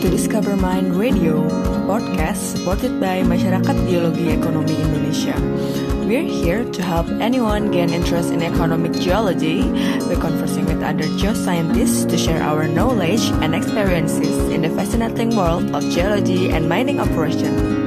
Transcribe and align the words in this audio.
to 0.00 0.08
Discover 0.08 0.56
Mind 0.56 0.96
Radio, 0.96 1.44
podcast 1.84 2.56
supported 2.56 2.96
by 2.96 3.20
Masyarakat 3.20 3.76
Geologi 3.84 4.32
Ekonomi 4.32 4.72
Indonesia. 4.80 5.36
We're 6.08 6.24
here 6.24 6.64
to 6.64 6.80
help 6.80 7.04
anyone 7.20 7.68
gain 7.68 7.92
interest 7.92 8.32
in 8.32 8.40
economic 8.40 8.96
geology 8.96 9.60
by 10.08 10.16
conversing 10.16 10.64
with 10.64 10.80
other 10.80 11.04
geoscientists 11.20 12.08
to 12.08 12.16
share 12.16 12.40
our 12.40 12.64
knowledge 12.64 13.28
and 13.44 13.52
experiences 13.52 14.48
in 14.48 14.64
the 14.64 14.72
fascinating 14.72 15.36
world 15.36 15.68
of 15.76 15.84
geology 15.92 16.48
and 16.48 16.64
mining 16.64 16.96
operation. 16.96 17.79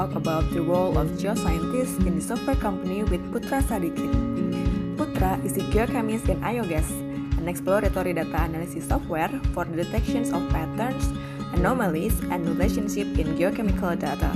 Talk 0.00 0.14
about 0.14 0.50
the 0.54 0.62
role 0.62 0.96
of 0.96 1.08
geoscientists 1.20 2.06
in 2.06 2.14
the 2.16 2.22
software 2.22 2.56
company 2.56 3.02
with 3.04 3.22
Putra 3.32 3.60
Sadikin. 3.68 4.96
Putra 4.96 5.32
is 5.44 5.58
a 5.58 5.64
geochemist 5.72 6.30
in 6.30 6.40
IOGAS, 6.40 6.88
an 7.36 7.46
exploratory 7.46 8.14
data 8.14 8.38
analysis 8.44 8.88
software 8.88 9.28
for 9.52 9.66
the 9.66 9.76
detections 9.84 10.32
of 10.32 10.40
patterns, 10.48 11.04
anomalies, 11.52 12.18
and 12.32 12.48
relationship 12.48 13.08
in 13.18 13.36
geochemical 13.36 13.92
data. 14.06 14.30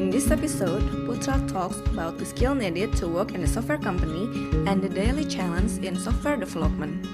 In 0.00 0.10
this 0.10 0.30
episode, 0.30 0.84
Putra 1.06 1.36
talks 1.52 1.78
about 1.90 2.16
the 2.16 2.24
skill 2.24 2.54
needed 2.54 2.92
to 2.98 3.08
work 3.08 3.32
in 3.34 3.42
a 3.42 3.48
software 3.48 3.78
company 3.78 4.24
and 4.70 4.80
the 4.80 4.88
daily 4.88 5.24
challenge 5.24 5.78
in 5.84 5.96
software 5.96 6.36
development. 6.36 7.04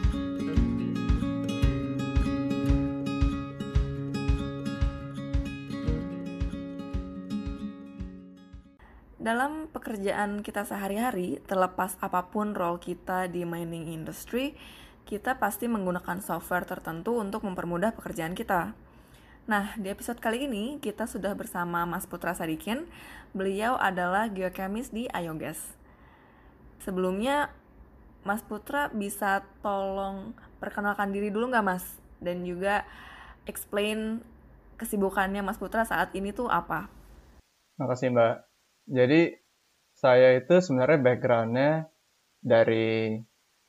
Pekerjaan 9.83 10.47
kita 10.47 10.63
sehari-hari, 10.63 11.43
terlepas 11.51 11.99
apa 11.99 12.30
pun 12.30 12.55
role 12.55 12.79
kita 12.79 13.27
di 13.27 13.43
mining 13.43 13.91
industry, 13.91 14.55
kita 15.02 15.43
pasti 15.43 15.66
menggunakan 15.66 16.23
software 16.23 16.63
tertentu 16.63 17.19
untuk 17.19 17.43
mempermudah 17.43 17.91
pekerjaan 17.91 18.39
kita. 18.39 18.79
Nah, 19.51 19.74
di 19.74 19.91
episode 19.91 20.23
kali 20.23 20.47
ini 20.47 20.79
kita 20.79 21.11
sudah 21.11 21.35
bersama 21.35 21.83
Mas 21.83 22.07
Putra 22.07 22.30
Sadikin. 22.30 22.87
Beliau 23.35 23.74
adalah 23.74 24.30
geochemist 24.30 24.95
di 24.95 25.11
Iogas. 25.11 25.59
Sebelumnya, 26.79 27.51
Mas 28.23 28.46
Putra 28.46 28.87
bisa 28.95 29.43
tolong 29.67 30.30
perkenalkan 30.63 31.11
diri 31.11 31.35
dulu 31.35 31.51
nggak 31.51 31.67
Mas? 31.67 31.83
Dan 32.23 32.46
juga 32.46 32.87
explain 33.51 34.23
kesibukannya 34.79 35.43
Mas 35.43 35.59
Putra 35.59 35.83
saat 35.83 36.15
ini 36.15 36.30
tuh 36.30 36.46
apa? 36.46 36.87
Makasih 37.83 38.15
Mbak. 38.15 38.35
Jadi 38.87 39.41
saya 40.03 40.35
itu 40.35 40.59
sebenarnya 40.59 40.99
backgroundnya 40.99 41.73
dari 42.43 43.15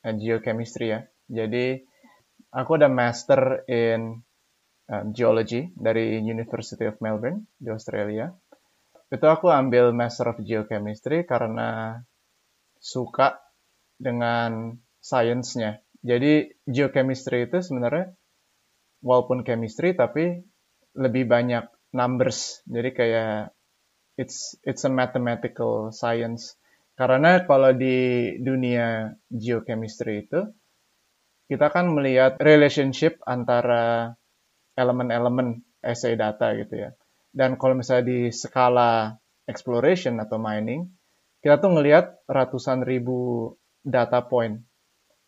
uh, 0.02 0.16
geochemistry 0.18 0.90
ya. 0.90 1.06
Jadi 1.30 1.78
aku 2.50 2.72
ada 2.82 2.90
master 2.90 3.62
in 3.70 4.26
um, 4.90 5.06
geology 5.14 5.70
dari 5.78 6.18
University 6.26 6.90
of 6.90 6.98
Melbourne 7.06 7.46
di 7.62 7.70
Australia. 7.70 8.34
Itu 9.14 9.30
aku 9.30 9.54
ambil 9.54 9.94
master 9.94 10.34
of 10.34 10.42
geochemistry 10.42 11.30
karena 11.30 12.02
suka 12.82 13.38
dengan 14.02 14.82
sainsnya. 14.98 15.86
Jadi 16.02 16.50
geochemistry 16.66 17.46
itu 17.46 17.62
sebenarnya 17.62 18.10
walaupun 19.06 19.46
chemistry 19.46 19.94
tapi 19.94 20.42
lebih 20.98 21.30
banyak 21.30 21.70
numbers. 21.94 22.66
Jadi 22.66 22.90
kayak 22.90 23.54
it's 24.18 24.58
it's 24.62 24.86
a 24.86 24.92
mathematical 24.92 25.90
science. 25.94 26.58
Karena 26.94 27.42
kalau 27.50 27.74
di 27.74 28.30
dunia 28.38 29.18
geochemistry 29.34 30.30
itu 30.30 30.46
kita 31.50 31.74
kan 31.74 31.90
melihat 31.92 32.38
relationship 32.38 33.20
antara 33.26 34.14
elemen-elemen 34.78 35.62
essay 35.82 36.14
data 36.18 36.54
gitu 36.58 36.88
ya. 36.88 36.90
Dan 37.34 37.58
kalau 37.58 37.78
misalnya 37.78 38.06
di 38.10 38.20
skala 38.30 39.18
exploration 39.50 40.22
atau 40.22 40.38
mining, 40.38 40.86
kita 41.42 41.60
tuh 41.60 41.76
ngelihat 41.76 42.24
ratusan 42.30 42.86
ribu 42.86 43.52
data 43.84 44.24
point. 44.24 44.64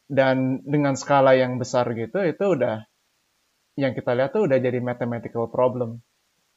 Dan 0.06 0.62
dengan 0.62 0.94
skala 0.94 1.34
yang 1.34 1.58
besar 1.58 1.90
gitu, 1.98 2.22
itu 2.22 2.46
udah 2.46 2.86
yang 3.76 3.92
kita 3.98 4.16
lihat 4.16 4.32
tuh 4.32 4.48
udah 4.48 4.58
jadi 4.62 4.80
mathematical 4.80 5.52
problem, 5.52 6.00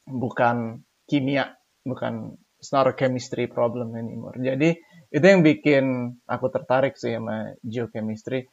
bukan 0.07 0.85
kimia 1.09 1.58
bukan 1.89 2.37
it's 2.59 2.71
not 2.75 2.85
a 2.85 2.93
chemistry 2.93 3.47
problem 3.47 3.95
anymore. 3.95 4.35
Jadi 4.37 4.77
itu 5.09 5.25
yang 5.25 5.41
bikin 5.41 6.15
aku 6.29 6.53
tertarik 6.53 6.99
sih 6.99 7.17
sama 7.17 7.57
geochemistry. 7.65 8.45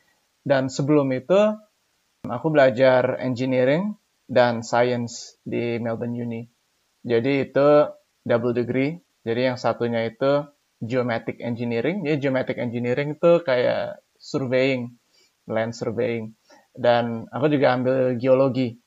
Dan 0.47 0.71
sebelum 0.71 1.11
itu 1.13 1.53
aku 2.25 2.47
belajar 2.49 3.19
engineering 3.19 3.99
dan 4.27 4.63
science 4.63 5.37
di 5.43 5.79
Melbourne 5.83 6.17
Uni. 6.17 6.43
Jadi 7.07 7.51
itu 7.51 7.69
double 8.27 8.55
degree. 8.55 8.99
Jadi 9.27 9.41
yang 9.53 9.59
satunya 9.59 10.07
itu 10.07 10.47
geomatic 10.83 11.43
engineering. 11.43 12.07
Jadi 12.07 12.17
geomatic 12.23 12.57
engineering 12.63 13.19
itu 13.19 13.43
kayak 13.43 14.03
surveying, 14.19 14.99
land 15.51 15.75
surveying. 15.75 16.35
Dan 16.75 17.27
aku 17.31 17.51
juga 17.51 17.75
ambil 17.75 18.19
geologi. 18.19 18.79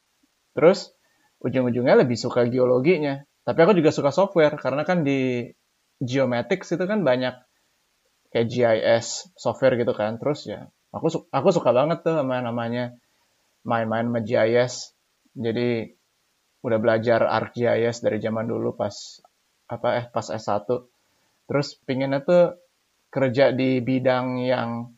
Terus 0.56 0.92
ujung-ujungnya 1.40 2.04
lebih 2.04 2.20
suka 2.20 2.48
geologinya. 2.48 3.24
Tapi 3.48 3.60
aku 3.64 3.74
juga 3.78 3.90
suka 3.90 4.12
software 4.14 4.56
karena 4.60 4.84
kan 4.86 5.02
di 5.02 5.50
Geomatics 6.00 6.80
itu 6.80 6.86
kan 6.88 7.04
banyak 7.04 7.36
kayak 8.32 8.48
GIS 8.48 9.36
software 9.36 9.76
gitu 9.76 9.92
kan. 9.92 10.16
Terus 10.22 10.48
ya 10.48 10.70
aku 10.96 11.08
su 11.12 11.20
aku 11.30 11.50
suka 11.52 11.76
banget 11.76 12.06
tuh 12.06 12.16
sama 12.16 12.40
namanya 12.40 12.96
main-main 13.68 14.08
sama 14.08 14.20
GIS. 14.24 14.96
Jadi 15.36 15.92
udah 16.60 16.80
belajar 16.80 17.24
ArcGIS 17.24 18.04
dari 18.04 18.20
zaman 18.20 18.48
dulu 18.48 18.76
pas 18.76 18.96
apa 19.70 19.88
eh 20.00 20.06
pas 20.10 20.28
S1. 20.28 20.68
Terus 21.50 21.68
pinginnya 21.84 22.24
tuh 22.24 22.56
kerja 23.10 23.52
di 23.52 23.82
bidang 23.82 24.40
yang 24.44 24.94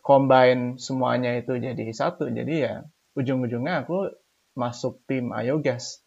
combine 0.00 0.80
semuanya 0.80 1.36
itu 1.36 1.58
jadi 1.58 1.84
satu. 1.92 2.30
Jadi 2.32 2.54
ya 2.64 2.80
ujung-ujungnya 3.18 3.84
aku 3.84 4.08
masuk 4.56 5.04
tim 5.04 5.34
IOGAS. 5.34 6.00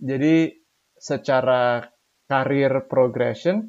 Jadi 0.00 0.63
secara 1.04 1.84
karir 2.24 2.88
progression, 2.88 3.68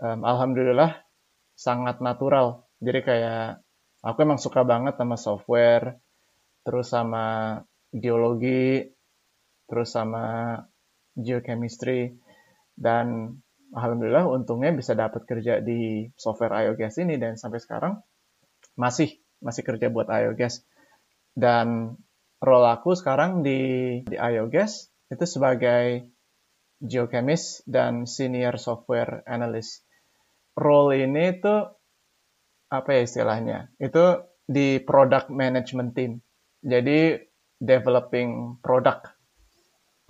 um, 0.00 0.24
alhamdulillah 0.24 1.04
sangat 1.52 2.00
natural. 2.00 2.64
Jadi 2.80 3.00
kayak 3.04 3.60
aku 4.00 4.18
emang 4.24 4.40
suka 4.40 4.64
banget 4.64 4.96
sama 4.96 5.20
software, 5.20 6.00
terus 6.64 6.88
sama 6.88 7.60
geologi, 7.92 8.88
terus 9.68 9.92
sama 9.92 10.56
geochemistry, 11.12 12.16
dan 12.72 13.36
alhamdulillah 13.76 14.24
untungnya 14.32 14.72
bisa 14.72 14.96
dapat 14.96 15.28
kerja 15.28 15.60
di 15.60 16.08
software 16.16 16.56
IOGAS 16.56 17.04
ini 17.04 17.20
dan 17.20 17.36
sampai 17.36 17.60
sekarang 17.60 18.00
masih 18.80 19.20
masih 19.44 19.60
kerja 19.60 19.92
buat 19.92 20.08
IOGAS. 20.08 20.64
Dan 21.36 22.00
role 22.40 22.68
aku 22.72 22.96
sekarang 22.96 23.44
di 23.44 23.60
di 24.08 24.16
IOGAS 24.16 24.88
itu 25.12 25.24
sebagai 25.28 26.08
geochemist 26.82 27.62
dan 27.70 28.10
senior 28.10 28.58
software 28.58 29.22
analyst. 29.30 29.86
Role 30.58 30.98
ini 30.98 31.38
itu 31.38 31.54
apa 32.68 32.88
ya 32.90 33.00
istilahnya? 33.06 33.58
Itu 33.78 34.26
di 34.42 34.82
product 34.82 35.30
management 35.30 35.94
team. 35.94 36.18
Jadi 36.60 37.16
developing 37.62 38.58
product 38.58 39.14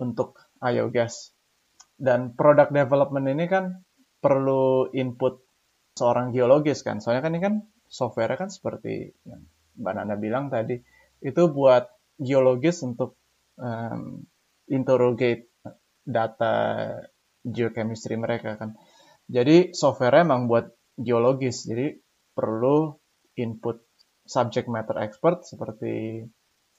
untuk 0.01 0.41
IOGAS. 0.59 1.37
Dan 1.93 2.33
product 2.33 2.73
development 2.73 3.29
ini 3.29 3.45
kan 3.45 3.85
perlu 4.17 4.89
input 4.91 5.45
seorang 5.93 6.33
geologis 6.33 6.81
kan. 6.81 6.97
Soalnya 6.99 7.23
kan 7.23 7.33
ini 7.37 7.41
kan 7.43 7.55
software 7.85 8.33
kan 8.33 8.49
seperti 8.49 9.13
yang 9.29 9.45
Mbak 9.77 9.93
Nana 9.93 10.15
bilang 10.17 10.49
tadi. 10.49 10.81
Itu 11.21 11.53
buat 11.53 11.87
geologis 12.17 12.81
untuk 12.81 13.15
um, 13.61 14.25
interrogate 14.67 15.52
data 16.03 16.53
geochemistry 17.43 18.15
mereka 18.15 18.55
kan. 18.59 18.75
Jadi 19.27 19.71
software 19.71 20.23
emang 20.23 20.51
buat 20.51 20.67
geologis, 20.99 21.63
jadi 21.67 21.95
perlu 22.35 22.95
input 23.39 23.83
subject 24.23 24.67
matter 24.71 24.99
expert 24.99 25.43
seperti 25.43 26.23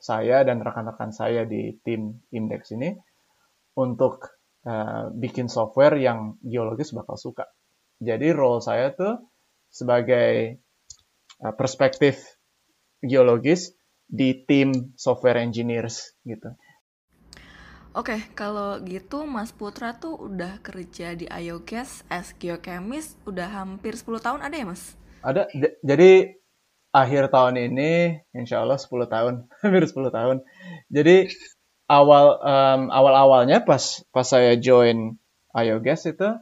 saya 0.01 0.45
dan 0.45 0.61
rekan-rekan 0.61 1.13
saya 1.13 1.49
di 1.49 1.77
tim 1.81 2.21
Index 2.33 2.73
ini 2.77 2.93
untuk 3.81 4.29
uh, 4.69 5.09
bikin 5.13 5.49
software 5.49 5.97
yang 5.97 6.37
geologis 6.45 6.93
bakal 6.93 7.17
suka. 7.17 7.49
Jadi 8.01 8.33
role 8.37 8.61
saya 8.61 8.93
tuh 8.93 9.25
sebagai 9.73 10.61
uh, 11.41 11.55
perspektif 11.57 12.21
geologis 13.01 13.73
di 14.05 14.45
tim 14.45 14.95
software 14.97 15.41
engineers 15.41 16.13
gitu. 16.25 16.53
Oke, 17.95 18.19
okay, 18.19 18.27
kalau 18.35 18.83
gitu 18.83 19.23
Mas 19.23 19.55
Putra 19.55 19.95
tuh 19.95 20.19
udah 20.19 20.59
kerja 20.67 21.15
di 21.15 21.31
IOGAS 21.31 22.03
as 22.11 22.35
geochemist 22.43 23.15
udah 23.23 23.47
hampir 23.47 23.95
10 23.95 24.19
tahun 24.19 24.43
ada 24.43 24.51
ya 24.51 24.67
Mas? 24.67 24.99
Ada, 25.23 25.47
jadi 25.79 26.35
akhir 26.91 27.31
tahun 27.31 27.55
ini 27.55 28.19
insya 28.35 28.67
Allah 28.67 28.83
10 28.83 28.91
tahun, 29.07 29.35
hampir 29.63 29.87
10 29.87 30.11
tahun. 30.11 30.43
Jadi 30.91 31.31
awal 31.87 32.43
um, 32.43 32.91
awal-awalnya 32.91 33.63
pas 33.63 34.03
pas 34.11 34.27
saya 34.27 34.59
join 34.59 35.15
IOGAS 35.55 36.19
itu 36.19 36.35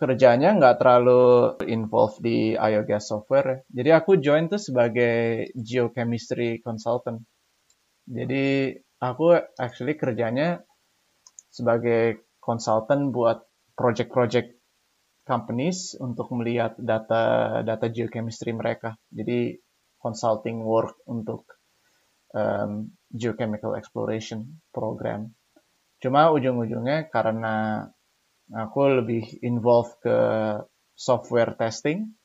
kerjanya 0.00 0.56
nggak 0.56 0.80
terlalu 0.80 1.52
involved 1.68 2.24
di 2.24 2.56
IOGAS 2.56 3.12
software. 3.12 3.68
Jadi 3.68 3.92
aku 3.92 4.16
join 4.24 4.48
tuh 4.48 4.56
sebagai 4.56 5.52
geochemistry 5.52 6.64
consultant. 6.64 7.20
Jadi 8.08 8.72
aku 9.02 9.34
actually 9.58 9.98
kerjanya 9.98 10.62
sebagai 11.50 12.22
consultant 12.38 13.10
buat 13.10 13.42
project-project 13.74 14.54
companies 15.26 15.98
untuk 15.98 16.30
melihat 16.34 16.78
data 16.78 17.60
data 17.66 17.86
geochemistry 17.90 18.54
mereka. 18.54 18.94
Jadi 19.10 19.58
consulting 19.98 20.62
work 20.62 20.98
untuk 21.06 21.46
um, 22.34 22.90
geochemical 23.10 23.74
exploration 23.74 24.62
program. 24.74 25.34
Cuma 26.02 26.34
ujung-ujungnya 26.34 27.06
karena 27.10 27.86
aku 28.50 29.02
lebih 29.02 29.42
involved 29.46 30.02
ke 30.02 30.18
software 30.98 31.54
testing. 31.54 32.18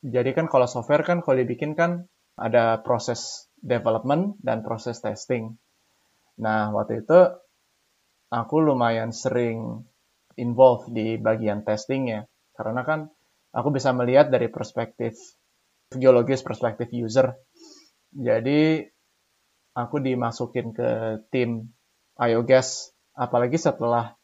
Jadi 0.00 0.32
kan 0.32 0.48
kalau 0.48 0.64
software 0.64 1.04
kan 1.04 1.20
kalau 1.20 1.36
dibikin 1.36 1.76
kan 1.76 2.08
ada 2.40 2.80
proses 2.80 3.52
development 3.60 4.40
dan 4.40 4.64
proses 4.64 4.96
testing. 5.04 5.60
Nah, 6.40 6.72
waktu 6.72 7.04
itu 7.04 7.20
aku 8.32 8.56
lumayan 8.64 9.12
sering 9.12 9.84
involve 10.40 10.88
di 10.88 11.20
bagian 11.20 11.62
testing 11.62 12.08
ya. 12.08 12.20
Karena 12.56 12.80
kan 12.82 13.12
aku 13.52 13.68
bisa 13.70 13.92
melihat 13.92 14.32
dari 14.32 14.48
perspektif 14.48 15.14
geologis, 15.92 16.40
perspektif 16.40 16.88
user. 16.96 17.36
Jadi 18.10 18.82
aku 19.76 19.96
dimasukin 20.02 20.72
ke 20.74 21.22
tim 21.30 21.70
IOGAS, 22.18 22.90
apalagi 23.14 23.56
setelah 23.60 24.16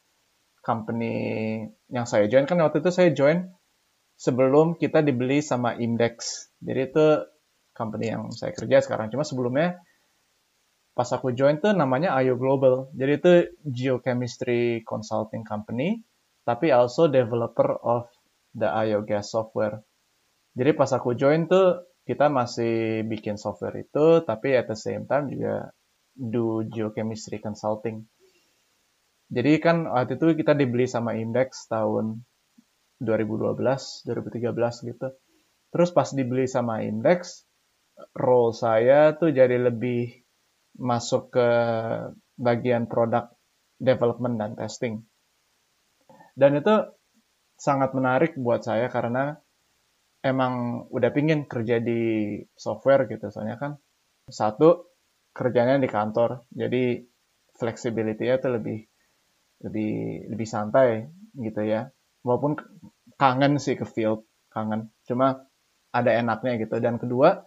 company 0.61 1.63
yang 1.87 2.03
saya 2.03 2.27
join, 2.27 2.43
kan 2.43 2.59
waktu 2.59 2.83
itu 2.83 2.91
saya 2.91 3.09
join 3.15 3.47
sebelum 4.19 4.75
kita 4.75 5.05
dibeli 5.05 5.39
sama 5.39 5.77
Index. 5.79 6.49
Jadi 6.59 6.81
itu 6.91 7.05
company 7.71 8.11
yang 8.11 8.33
saya 8.33 8.51
kerja 8.51 8.83
sekarang. 8.83 9.13
Cuma 9.13 9.23
sebelumnya 9.23 9.79
pas 10.97 11.05
aku 11.13 11.37
join 11.37 11.61
tuh 11.61 11.77
namanya 11.77 12.17
IO 12.25 12.41
Global. 12.41 12.89
Jadi 12.97 13.11
itu 13.13 13.31
geochemistry 13.69 14.81
consulting 14.81 15.45
company, 15.45 16.01
tapi 16.41 16.73
also 16.73 17.05
developer 17.05 17.77
of 17.85 18.09
the 18.57 18.65
IO 18.65 19.05
gas 19.05 19.29
software. 19.29 19.85
Jadi 20.57 20.73
pas 20.73 20.89
aku 20.89 21.13
join 21.13 21.45
tuh 21.45 21.85
kita 22.01 22.33
masih 22.33 23.05
bikin 23.05 23.37
software 23.37 23.77
itu, 23.77 24.25
tapi 24.25 24.57
at 24.57 24.65
the 24.65 24.73
same 24.73 25.05
time 25.05 25.29
juga 25.29 25.69
do 26.17 26.65
geochemistry 26.65 27.37
consulting. 27.37 28.01
Jadi 29.29 29.61
kan 29.61 29.85
waktu 29.85 30.17
itu 30.17 30.33
kita 30.33 30.57
dibeli 30.57 30.89
sama 30.89 31.13
Index 31.13 31.69
tahun 31.69 32.25
2012, 32.97 33.53
2013 34.09 34.89
gitu. 34.89 35.07
Terus 35.69 35.89
pas 35.93 36.09
dibeli 36.09 36.49
sama 36.49 36.81
Index, 36.81 37.45
role 38.17 38.55
saya 38.55 39.13
tuh 39.13 39.29
jadi 39.29 39.61
lebih 39.69 40.26
masuk 40.77 41.33
ke 41.33 41.47
bagian 42.37 42.85
product 42.85 43.33
development 43.77 44.37
dan 44.37 44.51
testing. 44.57 45.05
Dan 46.37 46.61
itu 46.61 46.75
sangat 47.57 47.97
menarik 47.97 48.37
buat 48.37 48.61
saya 48.61 48.89
karena 48.93 49.33
emang 50.21 50.85
udah 50.93 51.09
pingin 51.09 51.49
kerja 51.49 51.81
di 51.81 52.37
software 52.53 53.09
gitu. 53.09 53.29
Soalnya 53.33 53.57
kan 53.57 53.71
satu 54.29 54.93
kerjanya 55.33 55.81
di 55.81 55.89
kantor, 55.89 56.45
jadi 56.53 57.01
flexibility-nya 57.57 58.37
tuh 58.37 58.61
lebih 58.61 58.85
lebih 59.65 59.93
lebih 60.29 60.47
santai 60.47 61.09
gitu 61.33 61.61
ya. 61.65 61.89
Walaupun 62.21 62.57
kangen 63.17 63.57
sih 63.57 63.73
ke 63.73 63.85
field, 63.85 64.25
kangen. 64.53 64.93
Cuma 65.09 65.45
ada 65.89 66.11
enaknya 66.13 66.61
gitu. 66.61 66.77
Dan 66.77 67.01
kedua, 67.01 67.41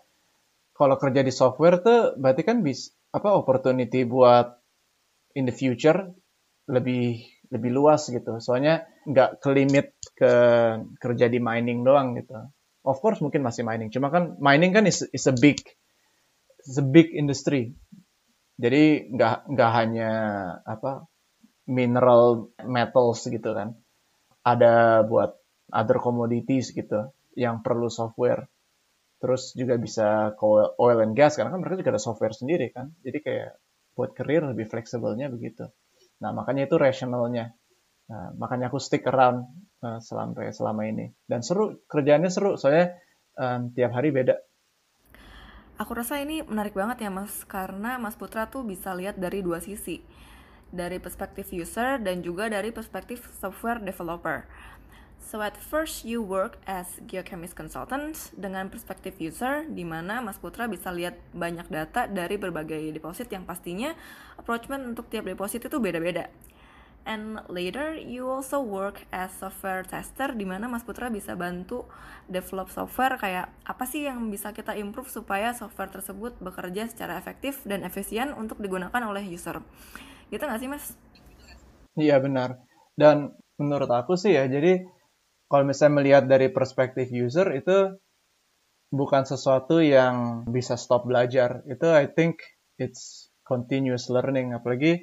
kalau 0.74 0.96
kerja 0.98 1.22
di 1.22 1.30
software 1.30 1.78
tuh 1.82 2.18
berarti 2.18 2.42
kan 2.42 2.66
bisa 2.66 2.90
apa 3.10 3.28
opportunity 3.34 4.06
buat 4.06 4.54
in 5.34 5.46
the 5.46 5.54
future 5.54 6.10
lebih 6.70 7.22
lebih 7.50 7.70
luas 7.74 8.06
gitu. 8.06 8.38
Soalnya 8.38 8.86
nggak 9.06 9.42
kelimit 9.42 9.98
ke 10.14 10.32
kerja 11.02 11.26
di 11.26 11.42
mining 11.42 11.82
doang 11.82 12.14
gitu. 12.14 12.38
Of 12.86 13.02
course 13.02 13.20
mungkin 13.20 13.44
masih 13.44 13.66
mining, 13.66 13.92
cuma 13.92 14.08
kan 14.08 14.40
mining 14.40 14.72
kan 14.72 14.88
is, 14.88 15.04
is 15.12 15.28
a 15.28 15.36
big 15.36 15.60
is 16.64 16.78
a 16.80 16.86
big 16.86 17.12
industry. 17.12 17.76
Jadi 18.56 19.12
nggak 19.12 19.52
nggak 19.52 19.70
hanya 19.74 20.12
apa 20.64 21.04
mineral 21.68 22.54
metals 22.64 23.26
gitu 23.28 23.52
kan. 23.52 23.76
Ada 24.40 25.04
buat 25.04 25.36
other 25.68 26.00
commodities 26.00 26.72
gitu 26.72 27.12
yang 27.36 27.60
perlu 27.60 27.92
software 27.92 28.48
terus 29.20 29.52
juga 29.52 29.76
bisa 29.76 30.32
ke 30.32 30.44
oil 30.80 30.98
and 31.04 31.12
gas 31.12 31.36
karena 31.36 31.52
kan 31.52 31.60
mereka 31.60 31.84
juga 31.84 31.92
ada 31.94 32.02
software 32.02 32.32
sendiri 32.32 32.72
kan. 32.72 32.90
Jadi 33.04 33.18
kayak 33.20 33.50
buat 33.92 34.16
karir 34.16 34.48
lebih 34.48 34.66
fleksibelnya 34.66 35.28
begitu. 35.28 35.68
Nah 36.24 36.32
makanya 36.32 36.64
itu 36.64 36.80
rationalnya. 36.80 37.52
Nah, 38.10 38.34
makanya 38.34 38.66
aku 38.72 38.82
stick 38.82 39.06
around 39.06 39.46
uh, 39.86 40.02
selama 40.02 40.50
selama 40.50 40.82
ini. 40.88 41.14
Dan 41.22 41.46
seru 41.46 41.78
kerjaannya 41.86 42.30
seru 42.32 42.58
soalnya 42.58 42.98
um, 43.38 43.70
tiap 43.70 43.94
hari 43.94 44.10
beda. 44.10 44.34
Aku 45.78 45.96
rasa 45.96 46.20
ini 46.20 46.42
menarik 46.44 46.76
banget 46.76 47.06
ya 47.06 47.10
mas 47.12 47.46
karena 47.48 47.96
mas 47.96 48.18
Putra 48.18 48.50
tuh 48.50 48.66
bisa 48.66 48.92
lihat 48.92 49.16
dari 49.16 49.40
dua 49.40 49.62
sisi. 49.62 50.02
Dari 50.70 50.98
perspektif 50.98 51.54
user 51.54 52.02
dan 52.02 52.22
juga 52.22 52.50
dari 52.50 52.70
perspektif 52.70 53.26
software 53.38 53.82
developer 53.82 54.46
So 55.20 55.44
at 55.44 55.54
first 55.54 56.02
you 56.08 56.24
work 56.24 56.56
as 56.64 56.98
geochemist 57.04 57.52
consultant 57.52 58.32
dengan 58.34 58.72
perspektif 58.72 59.20
user 59.20 59.68
di 59.68 59.84
mana 59.84 60.24
Mas 60.24 60.40
Putra 60.40 60.66
bisa 60.66 60.88
lihat 60.90 61.20
banyak 61.36 61.68
data 61.68 62.08
dari 62.08 62.40
berbagai 62.40 62.80
deposit 62.90 63.28
yang 63.28 63.44
pastinya 63.44 63.92
approachment 64.40 64.82
untuk 64.88 65.12
tiap 65.12 65.28
deposit 65.28 65.68
itu 65.68 65.76
beda-beda. 65.78 66.32
And 67.04 67.40
later 67.48 67.96
you 67.96 68.28
also 68.28 68.60
work 68.60 69.08
as 69.08 69.32
software 69.32 69.84
tester 69.88 70.36
di 70.36 70.44
mana 70.44 70.68
Mas 70.68 70.84
Putra 70.84 71.08
bisa 71.08 71.32
bantu 71.36 71.84
develop 72.28 72.68
software 72.68 73.16
kayak 73.16 73.52
apa 73.64 73.84
sih 73.88 74.04
yang 74.08 74.28
bisa 74.28 74.52
kita 74.52 74.76
improve 74.76 75.08
supaya 75.08 75.52
software 75.56 75.88
tersebut 75.88 76.36
bekerja 76.40 76.88
secara 76.88 77.16
efektif 77.16 77.64
dan 77.64 77.84
efisien 77.84 78.32
untuk 78.36 78.60
digunakan 78.60 79.00
oleh 79.04 79.24
user. 79.24 79.60
Gitu 80.28 80.42
nggak 80.44 80.60
sih 80.60 80.68
Mas? 80.68 80.84
Iya 81.96 82.20
benar. 82.20 82.60
Dan 82.96 83.32
menurut 83.56 83.88
aku 83.88 84.16
sih 84.16 84.36
ya, 84.36 84.44
jadi 84.44 84.84
kalau 85.50 85.66
misalnya 85.66 85.98
melihat 85.98 86.24
dari 86.30 86.46
perspektif 86.54 87.10
user 87.10 87.50
itu 87.58 87.98
bukan 88.94 89.26
sesuatu 89.26 89.82
yang 89.82 90.46
bisa 90.46 90.78
stop 90.78 91.10
belajar. 91.10 91.66
Itu 91.66 91.90
I 91.90 92.06
think 92.06 92.38
it's 92.78 93.34
continuous 93.42 94.06
learning. 94.06 94.54
Apalagi 94.54 95.02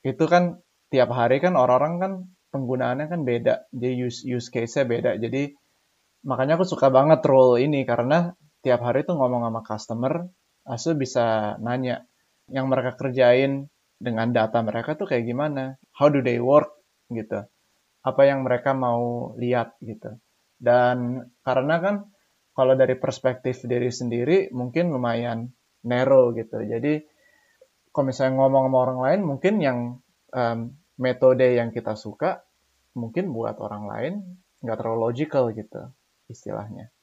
itu 0.00 0.24
kan 0.24 0.64
tiap 0.88 1.12
hari 1.12 1.44
kan 1.44 1.60
orang-orang 1.60 1.94
kan 2.00 2.12
penggunaannya 2.56 3.06
kan 3.12 3.20
beda. 3.28 3.54
Jadi 3.68 3.92
use 4.00 4.24
use 4.24 4.48
case-nya 4.48 4.88
beda. 4.88 5.10
Jadi 5.20 5.52
makanya 6.24 6.56
aku 6.56 6.64
suka 6.64 6.88
banget 6.88 7.20
role 7.28 7.60
ini 7.60 7.84
karena 7.84 8.32
tiap 8.64 8.80
hari 8.80 9.04
tuh 9.04 9.20
ngomong 9.20 9.44
sama 9.44 9.60
customer, 9.60 10.12
asu 10.64 10.96
bisa 10.96 11.60
nanya 11.60 12.08
yang 12.48 12.72
mereka 12.72 12.96
kerjain 12.96 13.68
dengan 14.00 14.32
data 14.32 14.64
mereka 14.64 14.96
tuh 14.96 15.04
kayak 15.04 15.28
gimana, 15.28 15.76
how 15.92 16.08
do 16.08 16.24
they 16.24 16.40
work 16.40 16.72
gitu 17.12 17.44
apa 18.06 18.22
yang 18.22 18.46
mereka 18.46 18.70
mau 18.70 19.34
lihat 19.34 19.74
gitu. 19.82 20.14
Dan 20.54 21.26
karena 21.42 21.82
kan 21.82 21.96
kalau 22.54 22.78
dari 22.78 22.94
perspektif 22.94 23.66
diri 23.66 23.90
sendiri 23.90 24.48
mungkin 24.54 24.94
lumayan 24.94 25.50
narrow 25.82 26.30
gitu. 26.32 26.62
Jadi 26.62 27.02
kalau 27.90 28.06
misalnya 28.14 28.38
ngomong 28.38 28.70
sama 28.70 28.78
orang 28.78 29.00
lain 29.02 29.20
mungkin 29.26 29.54
yang 29.58 29.78
um, 30.30 30.58
metode 30.96 31.44
yang 31.44 31.74
kita 31.74 31.98
suka 31.98 32.46
mungkin 32.96 33.34
buat 33.34 33.58
orang 33.60 33.84
lain 33.90 34.14
nggak 34.62 34.78
terlalu 34.78 35.12
logical 35.12 35.52
gitu 35.52 35.90
istilahnya. 36.30 36.94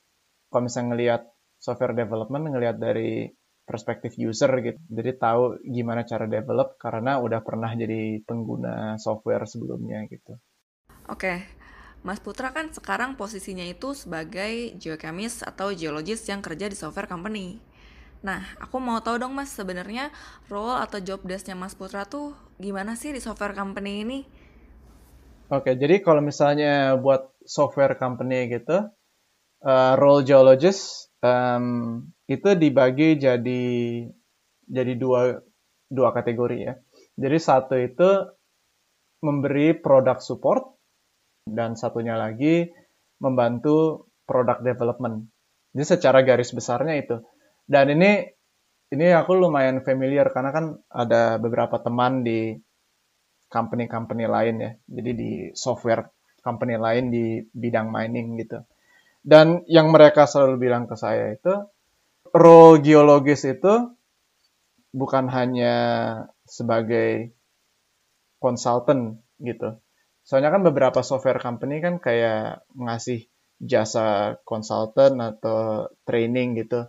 Kalau 0.50 0.66
misalnya 0.66 0.88
ngelihat 0.96 1.22
software 1.60 1.94
development 1.94 2.50
ngelihat 2.50 2.78
dari 2.80 3.28
perspektif 3.64 4.20
user 4.20 4.52
gitu. 4.60 4.80
Jadi 4.92 5.12
tahu 5.16 5.64
gimana 5.64 6.04
cara 6.04 6.28
develop 6.28 6.76
karena 6.76 7.20
udah 7.20 7.40
pernah 7.46 7.72
jadi 7.72 8.20
pengguna 8.24 9.00
software 9.00 9.48
sebelumnya 9.48 10.04
gitu. 10.12 10.36
Oke, 11.12 11.44
Mas 12.04 12.24
Putra 12.24 12.56
kan 12.56 12.72
sekarang 12.72 13.20
posisinya 13.20 13.64
itu 13.64 13.92
sebagai 13.92 14.76
geochemist 14.80 15.44
atau 15.44 15.72
geologist 15.76 16.28
yang 16.32 16.40
kerja 16.40 16.72
di 16.72 16.76
software 16.80 17.12
company. 17.12 17.60
Nah, 18.24 18.40
aku 18.60 18.80
mau 18.80 19.04
tahu 19.04 19.20
dong 19.20 19.36
Mas, 19.36 19.52
sebenarnya 19.52 20.08
role 20.48 20.80
atau 20.80 21.04
job 21.04 21.20
desk-nya 21.28 21.60
Mas 21.60 21.76
Putra 21.76 22.08
tuh 22.08 22.32
gimana 22.56 22.96
sih 22.96 23.12
di 23.12 23.20
software 23.20 23.52
company 23.52 24.08
ini? 24.08 24.20
Oke, 25.52 25.76
jadi 25.76 26.00
kalau 26.00 26.24
misalnya 26.24 26.96
buat 26.96 27.36
software 27.44 28.00
company 28.00 28.48
gitu, 28.48 28.88
uh, 29.68 29.94
role 30.00 30.24
geologist 30.24 31.12
um, 31.20 32.00
itu 32.32 32.56
dibagi 32.56 33.20
jadi 33.20 33.64
jadi 34.64 34.94
dua 34.96 35.44
dua 35.92 36.10
kategori 36.16 36.58
ya. 36.64 36.74
Jadi 37.20 37.38
satu 37.38 37.76
itu 37.76 38.10
memberi 39.24 39.76
product 39.76 40.24
support 40.24 40.73
dan 41.48 41.76
satunya 41.76 42.16
lagi 42.16 42.72
membantu 43.20 44.08
product 44.24 44.64
development. 44.64 45.28
Jadi 45.76 45.86
secara 45.98 46.24
garis 46.24 46.56
besarnya 46.56 46.96
itu. 47.00 47.16
Dan 47.64 47.96
ini 47.96 48.24
ini 48.94 49.10
aku 49.10 49.34
lumayan 49.36 49.82
familiar 49.82 50.30
karena 50.30 50.52
kan 50.54 50.66
ada 50.88 51.42
beberapa 51.42 51.82
teman 51.82 52.22
di 52.22 52.56
company-company 53.50 54.26
lain 54.30 54.56
ya. 54.62 54.72
Jadi 54.88 55.12
di 55.14 55.32
software 55.54 56.10
company 56.44 56.78
lain 56.78 57.10
di 57.10 57.42
bidang 57.42 57.90
mining 57.90 58.40
gitu. 58.40 58.62
Dan 59.24 59.64
yang 59.72 59.90
mereka 59.90 60.28
selalu 60.28 60.68
bilang 60.68 60.84
ke 60.84 61.00
saya 61.00 61.32
itu 61.32 61.54
role 62.36 62.84
geologis 62.84 63.48
itu 63.48 63.96
bukan 64.94 65.32
hanya 65.32 65.76
sebagai 66.46 67.32
konsultan 68.38 69.24
gitu. 69.40 69.80
Soalnya 70.24 70.56
kan 70.56 70.64
beberapa 70.64 71.04
software 71.04 71.44
company 71.44 71.84
kan 71.84 72.00
kayak 72.00 72.64
ngasih 72.76 73.28
jasa 73.60 74.40
konsultan 74.48 75.20
atau 75.20 75.92
training 76.08 76.60
gitu. 76.60 76.88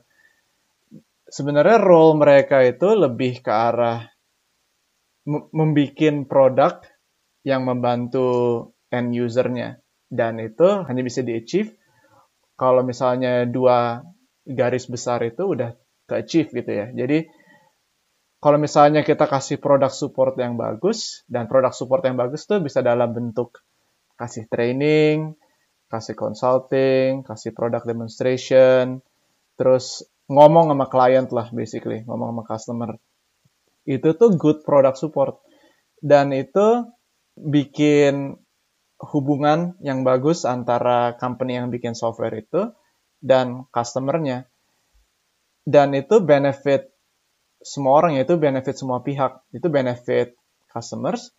Sebenarnya 1.27 1.83
role 1.83 2.15
mereka 2.15 2.63
itu 2.63 2.95
lebih 2.95 3.43
ke 3.43 3.51
arah 3.51 4.07
membuat 5.27 6.31
produk 6.31 6.79
yang 7.43 7.67
membantu 7.67 8.71
end 8.93 9.11
usernya. 9.19 9.83
Dan 10.07 10.39
itu 10.39 10.87
hanya 10.87 11.03
bisa 11.03 11.27
di 11.27 11.35
achieve 11.35 11.75
kalau 12.55 12.87
misalnya 12.87 13.43
dua 13.51 14.07
garis 14.47 14.87
besar 14.87 15.27
itu 15.27 15.43
udah 15.43 15.75
ke 16.07 16.15
achieve 16.23 16.55
gitu 16.55 16.71
ya. 16.71 16.87
Jadi 16.95 17.27
kalau 18.45 18.61
misalnya 18.61 19.01
kita 19.01 19.25
kasih 19.25 19.57
produk 19.57 19.89
support 19.89 20.37
yang 20.37 20.61
bagus 20.61 21.25
dan 21.25 21.49
produk 21.49 21.73
support 21.73 22.05
yang 22.05 22.21
bagus 22.21 22.45
tuh 22.45 22.61
bisa 22.61 22.85
dalam 22.85 23.17
bentuk 23.17 23.65
kasih 24.21 24.45
training, 24.53 25.33
kasih 25.89 26.13
consulting, 26.13 27.25
kasih 27.25 27.57
product 27.57 27.89
demonstration, 27.89 29.01
terus 29.57 30.05
ngomong 30.29 30.69
sama 30.69 30.87
klien 30.93 31.25
lah 31.33 31.49
basically, 31.57 32.05
ngomong 32.05 32.37
sama 32.37 32.45
customer. 32.45 32.91
Itu 33.89 34.13
tuh 34.13 34.37
good 34.37 34.61
product 34.61 35.01
support. 35.01 35.41
Dan 36.05 36.37
itu 36.37 36.85
bikin 37.41 38.37
hubungan 39.01 39.73
yang 39.81 40.05
bagus 40.05 40.45
antara 40.45 41.17
company 41.17 41.57
yang 41.57 41.73
bikin 41.73 41.97
software 41.97 42.37
itu 42.37 42.77
dan 43.25 43.65
customernya. 43.73 44.53
Dan 45.65 45.97
itu 45.97 46.21
benefit 46.21 46.94
semua 47.65 48.05
orang, 48.05 48.21
yaitu 48.21 48.37
benefit 48.37 48.77
semua 48.77 49.01
pihak. 49.01 49.41
Itu 49.51 49.73
benefit 49.73 50.37
customers, 50.69 51.33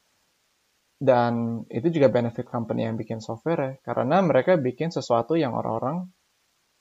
dan 0.96 1.64
itu 1.68 1.92
juga 1.92 2.08
benefit 2.08 2.48
company 2.48 2.88
yang 2.88 2.96
bikin 2.96 3.20
software 3.20 3.60
ya. 3.60 3.74
Karena 3.84 4.24
mereka 4.24 4.56
bikin 4.56 4.96
sesuatu 4.96 5.36
yang 5.36 5.52
orang-orang 5.52 6.08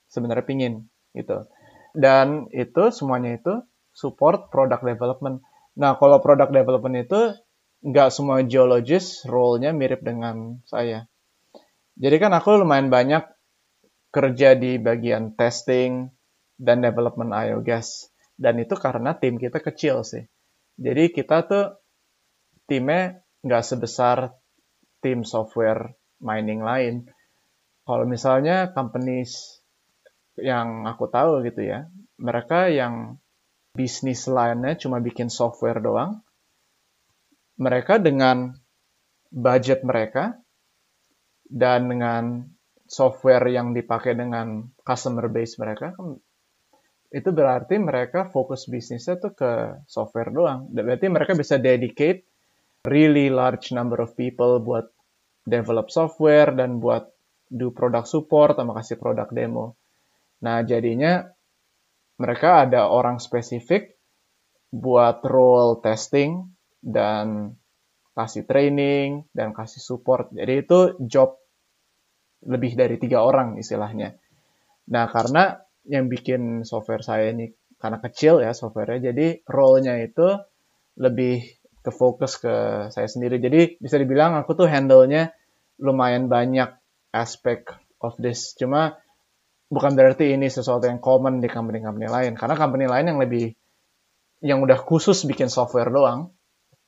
sebenarnya 0.07 0.45
pingin 0.47 0.73
gitu. 1.11 1.47
Dan 1.95 2.47
itu 2.51 2.91
semuanya 2.91 3.35
itu 3.39 3.53
support 3.91 4.51
product 4.51 4.83
development. 4.83 5.43
Nah, 5.75 5.99
kalau 5.99 6.19
product 6.23 6.51
development 6.51 6.95
itu 7.07 7.21
nggak 7.85 8.09
semua 8.11 8.41
geologist 8.47 9.27
role-nya 9.27 9.75
mirip 9.75 10.01
dengan 10.01 10.63
saya. 10.63 11.07
Jadi 11.95 12.15
kan 12.19 12.31
aku 12.35 12.59
lumayan 12.59 12.91
banyak 12.91 13.23
kerja 14.11 14.55
di 14.55 14.79
bagian 14.79 15.35
testing 15.35 16.11
dan 16.55 16.79
development 16.79 17.35
gas. 17.67 18.14
Dan 18.35 18.59
itu 18.59 18.75
karena 18.75 19.15
tim 19.15 19.39
kita 19.39 19.63
kecil 19.63 20.03
sih. 20.03 20.23
Jadi 20.75 21.11
kita 21.15 21.47
tuh 21.47 21.65
timnya 22.67 23.23
nggak 23.41 23.63
sebesar 23.63 24.35
tim 24.99 25.23
software 25.23 25.95
mining 26.19 26.59
lain. 26.59 27.07
Kalau 27.85 28.03
misalnya 28.09 28.73
companies 28.75 29.61
yang 30.35 30.83
aku 30.89 31.07
tahu 31.07 31.45
gitu 31.47 31.63
ya, 31.63 31.87
mereka 32.19 32.67
yang 32.67 33.21
bisnis 33.75 34.27
lainnya 34.27 34.75
cuma 34.75 34.99
bikin 34.99 35.29
software 35.31 35.79
doang, 35.79 36.23
mereka 37.59 37.99
dengan 37.99 38.55
budget 39.31 39.83
mereka 39.83 40.39
dan 41.47 41.87
dengan 41.87 42.49
software 42.87 43.45
yang 43.51 43.75
dipakai 43.75 44.15
dengan 44.15 44.71
customer 44.81 45.27
base 45.29 45.59
mereka, 45.61 45.93
itu 47.15 47.31
berarti 47.31 47.79
mereka 47.79 48.27
fokus 48.27 48.67
bisnisnya 48.67 49.15
tuh 49.15 49.31
ke 49.31 49.51
software 49.87 50.35
doang. 50.35 50.67
Berarti 50.67 51.07
mereka 51.07 51.31
bisa 51.31 51.55
dedicate 51.55 52.27
really 52.83 53.31
large 53.31 53.71
number 53.71 54.03
of 54.03 54.19
people 54.19 54.59
buat 54.59 54.91
develop 55.47 55.87
software 55.87 56.51
dan 56.51 56.83
buat 56.83 57.07
do 57.47 57.71
product 57.71 58.11
support 58.11 58.59
sama 58.59 58.75
kasih 58.75 58.99
produk 58.99 59.31
demo. 59.31 59.79
Nah, 60.43 60.59
jadinya 60.67 61.23
mereka 62.19 62.67
ada 62.67 62.91
orang 62.91 63.23
spesifik 63.23 63.95
buat 64.75 65.23
role 65.23 65.79
testing 65.79 66.51
dan 66.83 67.55
kasih 68.11 68.43
training 68.43 69.23
dan 69.31 69.55
kasih 69.55 69.79
support. 69.79 70.35
Jadi 70.35 70.53
itu 70.67 70.99
job 71.07 71.39
lebih 72.43 72.75
dari 72.75 72.99
tiga 72.99 73.23
orang 73.23 73.55
istilahnya. 73.55 74.19
Nah, 74.91 75.07
karena 75.07 75.64
yang 75.85 76.09
bikin 76.09 76.65
software 76.65 77.05
saya 77.05 77.31
ini 77.31 77.53
karena 77.77 78.01
kecil 78.01 78.41
ya 78.41 78.55
softwarenya, 78.55 79.13
jadi 79.13 79.45
role-nya 79.45 80.01
itu 80.01 80.41
lebih 80.97 81.43
ke 81.85 81.91
fokus 81.93 82.41
ke 82.41 82.87
saya 82.89 83.05
sendiri. 83.05 83.37
Jadi 83.37 83.77
bisa 83.77 84.01
dibilang 84.01 84.33
aku 84.33 84.57
tuh 84.57 84.65
handle-nya 84.65 85.35
lumayan 85.77 86.25
banyak 86.25 86.73
aspek 87.13 87.69
of 88.01 88.17
this. 88.17 88.57
Cuma 88.57 88.97
bukan 89.69 89.93
berarti 89.93 90.33
ini 90.33 90.49
sesuatu 90.49 90.89
yang 90.89 90.97
common 90.97 91.43
di 91.43 91.49
company-company 91.51 92.09
lain. 92.09 92.33
Karena 92.33 92.55
company 92.57 92.89
lain 92.89 93.05
yang 93.13 93.19
lebih, 93.21 93.53
yang 94.41 94.65
udah 94.65 94.81
khusus 94.81 95.21
bikin 95.29 95.51
software 95.51 95.93
doang, 95.93 96.33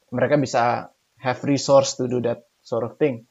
mereka 0.09 0.39
bisa 0.41 0.89
have 1.21 1.39
resource 1.45 1.93
to 1.99 2.09
do 2.09 2.23
that 2.23 2.47
sort 2.65 2.81
of 2.81 2.97
thing. 2.97 3.29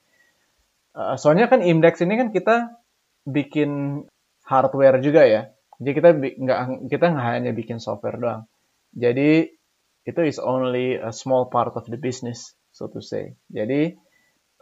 Uh, 0.94 1.18
soalnya 1.18 1.50
kan 1.50 1.66
Index 1.66 1.98
ini 2.04 2.14
kan 2.14 2.30
kita 2.30 2.78
bikin 3.26 4.04
hardware 4.46 5.02
juga 5.02 5.26
ya. 5.26 5.55
Jadi 5.76 5.90
kita 5.92 6.08
nggak 6.16 6.58
kita 6.88 7.06
nggak 7.12 7.26
hanya 7.26 7.52
bikin 7.52 7.78
software 7.78 8.16
doang. 8.16 8.42
Jadi 8.96 9.50
itu 10.06 10.20
is 10.22 10.38
only 10.38 10.96
a 10.96 11.10
small 11.10 11.50
part 11.50 11.74
of 11.74 11.84
the 11.90 11.98
business, 11.98 12.54
so 12.70 12.86
to 12.86 13.02
say. 13.02 13.34
Jadi 13.50 13.92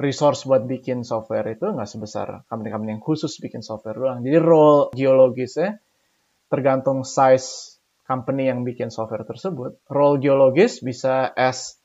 resource 0.00 0.42
buat 0.42 0.66
bikin 0.66 1.06
software 1.06 1.46
itu 1.54 1.70
nggak 1.70 1.86
sebesar 1.86 2.48
company-company 2.50 2.98
yang 2.98 3.04
khusus 3.04 3.38
bikin 3.38 3.62
software 3.62 3.94
doang. 3.94 4.18
Jadi 4.26 4.38
role 4.42 4.90
geologisnya 4.96 5.78
tergantung 6.50 7.06
size 7.06 7.78
company 8.04 8.50
yang 8.50 8.66
bikin 8.66 8.90
software 8.90 9.24
tersebut. 9.24 9.78
Role 9.86 10.18
geologis 10.18 10.82
bisa 10.82 11.30
as 11.30 11.78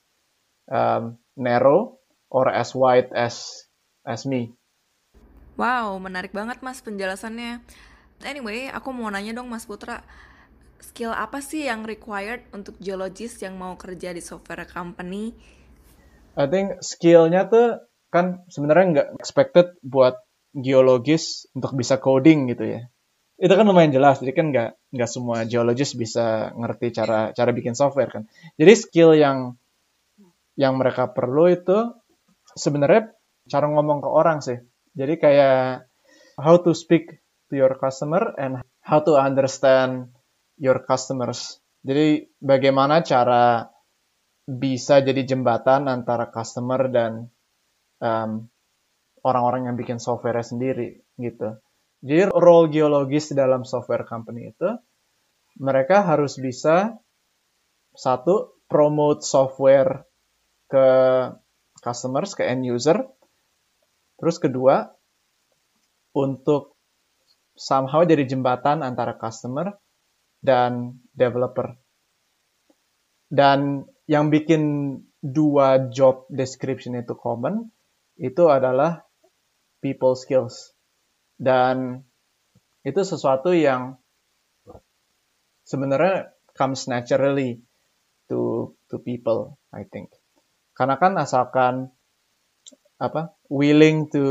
um, 0.67 1.21
narrow 1.38 2.01
or 2.33 2.50
as 2.50 2.74
wide 2.74 3.13
as 3.13 3.65
as 4.03 4.25
me. 4.25 4.53
Wow, 5.59 6.00
menarik 6.00 6.31
banget 6.31 6.63
mas 6.63 6.79
penjelasannya. 6.79 7.59
Anyway, 8.19 8.67
aku 8.67 8.91
mau 8.91 9.07
nanya 9.07 9.31
dong 9.31 9.47
mas 9.47 9.63
Putra, 9.63 10.03
skill 10.83 11.15
apa 11.15 11.39
sih 11.39 11.63
yang 11.63 11.88
required 11.88 12.43
untuk 12.51 12.75
geologis 12.83 13.39
yang 13.39 13.55
mau 13.55 13.79
kerja 13.79 14.11
di 14.11 14.19
software 14.19 14.67
company? 14.67 15.31
I 16.35 16.45
think 16.51 16.83
skillnya 16.83 17.47
tuh 17.47 17.79
kan 18.11 18.43
sebenarnya 18.51 18.85
nggak 18.91 19.07
expected 19.23 19.79
buat 19.79 20.19
geologis 20.51 21.47
untuk 21.55 21.79
bisa 21.79 21.95
coding 22.01 22.51
gitu 22.51 22.67
ya. 22.67 22.81
Itu 23.39 23.55
kan 23.55 23.63
lumayan 23.63 23.95
jelas, 23.95 24.19
jadi 24.19 24.35
kan 24.35 24.51
nggak 24.51 24.69
nggak 24.91 25.09
semua 25.09 25.47
geologis 25.47 25.95
bisa 25.95 26.51
ngerti 26.59 26.91
cara 26.91 27.31
cara 27.31 27.51
bikin 27.55 27.71
software 27.71 28.11
kan. 28.11 28.23
Jadi 28.59 28.73
skill 28.75 29.15
yang 29.15 29.55
yang 30.59 30.75
mereka 30.75 31.07
perlu 31.15 31.47
itu 31.47 31.95
sebenarnya 32.51 33.15
cara 33.47 33.71
ngomong 33.71 34.03
ke 34.03 34.09
orang 34.11 34.43
sih. 34.43 34.59
Jadi 34.91 35.15
kayak 35.15 35.88
how 36.35 36.59
to 36.59 36.75
speak 36.75 37.23
to 37.50 37.58
your 37.58 37.74
customer 37.82 38.34
and 38.38 38.62
how 38.86 39.01
to 39.01 39.18
understand 39.18 40.13
your 40.56 40.86
customers. 40.86 41.60
Jadi 41.82 42.29
bagaimana 42.39 43.01
cara 43.01 43.68
bisa 44.50 45.01
jadi 45.06 45.25
jembatan 45.25 45.86
antara 45.86 46.29
customer 46.34 46.89
dan 46.89 47.29
um, 48.01 48.50
orang-orang 49.22 49.70
yang 49.70 49.75
bikin 49.77 50.00
software 50.01 50.41
sendiri 50.41 51.06
gitu. 51.20 51.60
Jadi 52.00 52.32
role 52.32 52.72
geologis 52.72 53.36
dalam 53.36 53.68
software 53.68 54.08
company 54.08 54.56
itu 54.56 54.70
mereka 55.60 56.01
harus 56.08 56.39
bisa 56.39 56.96
satu 57.91 58.63
promote 58.72 59.25
software 59.25 60.08
ke 60.72 60.88
customers, 61.84 62.32
ke 62.38 62.48
end 62.48 62.63
user. 62.63 63.03
Terus 64.20 64.38
kedua, 64.39 64.88
untuk 66.15 66.78
somehow 67.59 68.07
jadi 68.07 68.23
jembatan 68.23 68.79
antara 68.79 69.19
customer 69.19 69.75
dan 70.39 71.03
developer. 71.11 71.75
Dan 73.27 73.83
yang 74.07 74.31
bikin 74.31 74.95
dua 75.19 75.91
job 75.91 76.25
description 76.31 76.95
itu 76.95 77.13
common 77.19 77.67
itu 78.15 78.47
adalah 78.47 79.03
people 79.83 80.15
skills. 80.15 80.71
Dan 81.35 82.03
itu 82.87 83.03
sesuatu 83.03 83.51
yang 83.51 83.99
sebenarnya 85.67 86.33
comes 86.57 86.89
naturally 86.89 87.61
to 88.31 88.73
to 88.89 88.97
people, 88.97 89.61
I 89.69 89.85
think. 89.85 90.09
Karena 90.73 90.97
kan 90.97 91.15
asalkan 91.21 91.93
apa 92.99 93.31
willing 93.47 94.11
to 94.11 94.23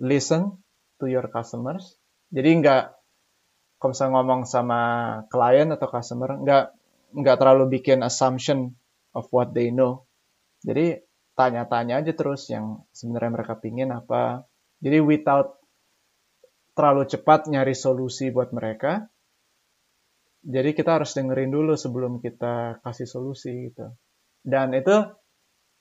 listen 0.00 0.62
to 1.02 1.10
your 1.10 1.28
customers. 1.28 1.97
Jadi 2.28 2.50
nggak 2.60 2.82
kalau 3.78 3.90
misalnya 3.94 4.12
ngomong 4.18 4.42
sama 4.44 4.80
klien 5.30 5.70
atau 5.70 5.88
customer 5.88 6.34
nggak 6.42 6.64
nggak 7.14 7.36
terlalu 7.40 7.78
bikin 7.78 8.04
assumption 8.04 8.74
of 9.16 9.30
what 9.32 9.54
they 9.56 9.72
know. 9.72 10.04
Jadi 10.60 10.98
tanya-tanya 11.38 12.02
aja 12.02 12.12
terus 12.12 12.50
yang 12.50 12.82
sebenarnya 12.90 13.30
mereka 13.40 13.54
pingin 13.56 13.94
apa. 13.94 14.44
Jadi 14.82 14.98
without 14.98 15.62
terlalu 16.74 17.06
cepat 17.06 17.46
nyari 17.50 17.74
solusi 17.74 18.30
buat 18.34 18.50
mereka. 18.50 19.06
Jadi 20.42 20.70
kita 20.74 21.02
harus 21.02 21.14
dengerin 21.14 21.50
dulu 21.50 21.74
sebelum 21.74 22.22
kita 22.22 22.82
kasih 22.82 23.06
solusi 23.10 23.70
gitu. 23.70 23.90
Dan 24.42 24.74
itu 24.74 24.94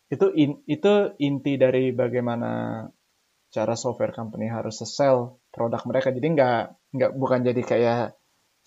itu 0.08 0.26
in, 0.34 0.52
itu 0.66 1.14
inti 1.20 1.60
dari 1.60 1.92
bagaimana 1.92 2.82
cara 3.48 3.74
software 3.80 4.14
company 4.14 4.52
harus 4.52 4.84
sell 4.84 5.40
produk 5.52 5.82
mereka. 5.88 6.12
Jadi 6.12 6.28
nggak 6.36 6.62
nggak 6.96 7.12
bukan 7.16 7.40
jadi 7.48 7.62
kayak 7.64 8.02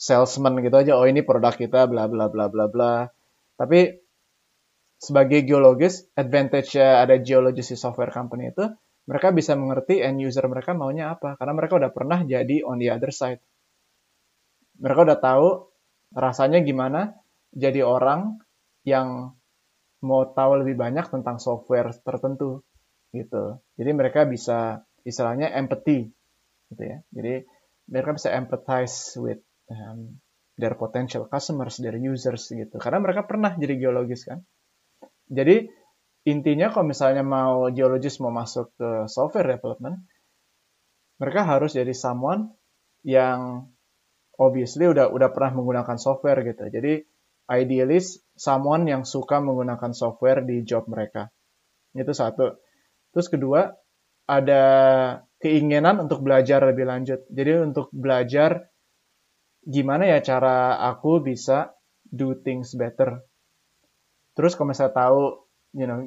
salesman 0.01 0.65
gitu 0.65 0.77
aja 0.81 0.97
oh 0.97 1.05
ini 1.05 1.21
produk 1.21 1.53
kita 1.53 1.85
bla 1.85 2.09
bla 2.09 2.33
bla 2.33 2.49
bla 2.49 2.67
bla. 2.69 2.95
Tapi 3.61 3.93
sebagai 5.01 5.45
geologis 5.45 6.09
advantage 6.17 6.77
ada 6.77 7.17
geologis 7.21 7.73
di 7.73 7.77
software 7.77 8.13
company 8.13 8.53
itu 8.53 8.65
mereka 9.09 9.33
bisa 9.33 9.57
mengerti 9.57 10.01
end 10.01 10.21
user 10.21 10.45
mereka 10.49 10.73
maunya 10.73 11.13
apa. 11.13 11.37
Karena 11.37 11.53
mereka 11.57 11.81
udah 11.81 11.91
pernah 11.93 12.21
jadi 12.25 12.65
on 12.65 12.81
the 12.81 12.89
other 12.89 13.13
side. 13.13 13.41
Mereka 14.81 15.01
udah 15.05 15.19
tahu 15.21 15.49
rasanya 16.17 16.65
gimana 16.65 17.15
jadi 17.53 17.85
orang 17.85 18.41
yang 18.87 19.37
mau 20.01 20.23
tahu 20.33 20.65
lebih 20.65 20.81
banyak 20.81 21.13
tentang 21.13 21.37
software 21.37 21.93
tertentu 22.01 22.65
gitu. 23.11 23.59
Jadi 23.77 23.91
mereka 23.95 24.27
bisa 24.27 24.83
istilahnya 25.03 25.51
empathy 25.55 26.11
gitu 26.71 26.83
ya. 26.83 26.99
Jadi 27.11 27.45
mereka 27.91 28.11
bisa 28.15 28.31
empathize 28.31 29.19
with 29.19 29.43
um, 29.71 30.19
their 30.55 30.79
potential 30.79 31.27
customers, 31.27 31.79
their 31.83 31.99
users 31.99 32.47
gitu. 32.51 32.77
Karena 32.79 33.03
mereka 33.03 33.27
pernah 33.27 33.55
jadi 33.57 33.75
geologis 33.79 34.27
kan. 34.27 34.47
Jadi 35.31 35.67
intinya 36.27 36.71
kalau 36.71 36.91
misalnya 36.91 37.25
mau 37.25 37.71
geologis 37.73 38.21
mau 38.23 38.31
masuk 38.31 38.71
ke 38.77 38.89
software 39.11 39.59
development, 39.59 40.05
mereka 41.19 41.43
harus 41.45 41.75
jadi 41.77 41.93
someone 41.93 42.53
yang 43.05 43.69
obviously 44.37 44.89
udah 44.89 45.09
udah 45.13 45.29
pernah 45.33 45.61
menggunakan 45.61 45.97
software 45.97 46.41
gitu. 46.45 46.69
Jadi 46.69 47.05
idealis 47.51 48.23
someone 48.39 48.87
yang 48.87 49.03
suka 49.03 49.43
menggunakan 49.43 49.91
software 49.91 50.45
di 50.47 50.63
job 50.63 50.87
mereka. 50.87 51.29
Itu 51.93 52.15
satu. 52.15 52.57
Terus 53.11 53.27
kedua, 53.27 53.71
ada 54.31 54.63
keinginan 55.43 56.07
untuk 56.07 56.23
belajar 56.23 56.63
lebih 56.63 56.87
lanjut. 56.87 57.27
Jadi 57.27 57.51
untuk 57.59 57.91
belajar 57.91 58.71
gimana 59.67 60.09
ya 60.09 60.23
cara 60.23 60.79
aku 60.79 61.21
bisa 61.21 61.75
do 62.07 62.39
things 62.39 62.73
better. 62.79 63.21
Terus 64.39 64.55
kalau 64.55 64.73
misalnya 64.73 64.95
tahu, 64.95 65.23
you 65.75 65.87
know, 65.87 66.07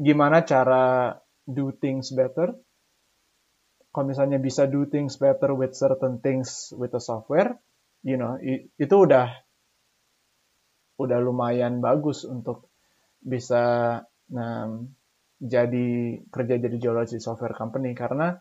gimana 0.00 0.42
cara 0.42 1.14
do 1.44 1.70
things 1.76 2.10
better, 2.16 2.56
kalau 3.92 4.06
misalnya 4.08 4.40
bisa 4.40 4.64
do 4.68 4.88
things 4.88 5.20
better 5.20 5.52
with 5.52 5.76
certain 5.76 6.20
things 6.20 6.72
with 6.76 6.92
the 6.92 7.02
software, 7.02 7.56
you 8.04 8.16
know, 8.16 8.36
itu 8.78 8.94
udah 8.94 9.32
udah 10.98 11.18
lumayan 11.22 11.78
bagus 11.78 12.26
untuk 12.26 12.68
bisa 13.22 14.02
um, 14.34 14.90
jadi 15.38 16.18
kerja 16.28 16.54
jadi 16.58 16.76
geologi 16.76 17.22
software 17.22 17.54
company. 17.54 17.94
Karena 17.94 18.34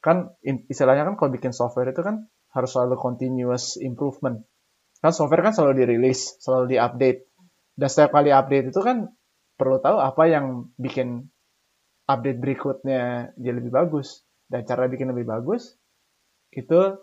kan 0.00 0.34
istilahnya 0.42 1.06
kan 1.06 1.14
kalau 1.18 1.30
bikin 1.34 1.50
software 1.50 1.90
itu 1.90 2.02
kan 2.02 2.30
harus 2.54 2.70
selalu 2.72 2.96
continuous 2.96 3.76
improvement. 3.78 4.42
Kan 5.02 5.12
software 5.12 5.44
kan 5.44 5.52
selalu 5.52 5.84
dirilis 5.84 6.38
selalu 6.40 6.78
diupdate. 6.78 7.20
Dan 7.76 7.88
setiap 7.92 8.16
kali 8.16 8.32
update 8.32 8.72
itu 8.72 8.80
kan 8.80 9.12
perlu 9.60 9.76
tahu 9.84 10.00
apa 10.00 10.22
yang 10.30 10.72
bikin 10.80 11.28
update 12.08 12.40
berikutnya 12.40 13.34
jadi 13.36 13.54
lebih 13.60 13.74
bagus. 13.74 14.24
Dan 14.46 14.62
cara 14.64 14.86
bikin 14.86 15.10
lebih 15.10 15.26
bagus 15.26 15.74
itu 16.54 16.96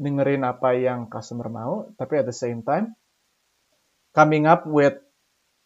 dengerin 0.00 0.42
apa 0.44 0.74
yang 0.76 1.12
customer 1.12 1.52
mau 1.52 1.92
tapi 1.94 2.20
at 2.20 2.26
the 2.26 2.34
same 2.34 2.64
time 2.64 2.96
coming 4.16 4.48
up 4.48 4.64
with 4.64 4.96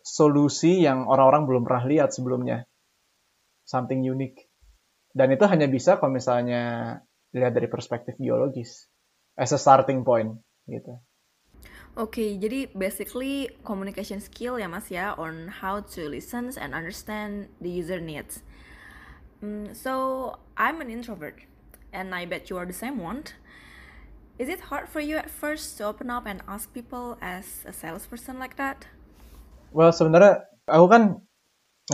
solusi 0.04 0.84
yang 0.84 1.08
orang-orang 1.08 1.48
belum 1.48 1.62
pernah 1.64 1.84
lihat 1.88 2.12
sebelumnya. 2.12 2.68
Something 3.64 4.04
unique. 4.04 4.48
Dan 5.14 5.32
itu 5.32 5.44
hanya 5.48 5.66
bisa 5.66 5.96
kalau 5.96 6.12
misalnya 6.12 6.98
lihat 7.34 7.52
dari 7.56 7.66
perspektif 7.66 8.14
geologis. 8.20 8.86
As 9.34 9.50
a 9.50 9.58
starting 9.58 10.06
point, 10.06 10.38
gitu. 10.70 11.00
Oke, 11.94 12.18
okay, 12.18 12.30
jadi 12.34 12.74
basically 12.74 13.46
communication 13.62 14.18
skill 14.18 14.58
ya 14.58 14.66
mas 14.66 14.90
ya 14.90 15.14
on 15.14 15.46
how 15.62 15.78
to 15.78 16.10
listen 16.10 16.50
and 16.58 16.74
understand 16.74 17.46
the 17.62 17.70
user 17.70 18.02
needs. 18.02 18.42
Um, 19.38 19.70
so 19.70 20.34
I'm 20.58 20.82
an 20.82 20.90
introvert, 20.90 21.38
and 21.94 22.10
I 22.10 22.26
bet 22.26 22.50
you 22.50 22.58
are 22.58 22.66
the 22.66 22.74
same 22.74 22.98
one. 22.98 23.30
Is 24.42 24.50
it 24.50 24.58
hard 24.66 24.90
for 24.90 24.98
you 24.98 25.14
at 25.14 25.30
first 25.30 25.78
to 25.78 25.86
open 25.86 26.10
up 26.10 26.26
and 26.26 26.42
ask 26.50 26.66
people 26.74 27.14
as 27.22 27.62
a 27.62 27.70
salesperson 27.70 28.42
like 28.42 28.58
that? 28.58 28.90
Well, 29.70 29.94
sebenarnya 29.94 30.50
aku 30.66 30.86
kan 30.90 31.22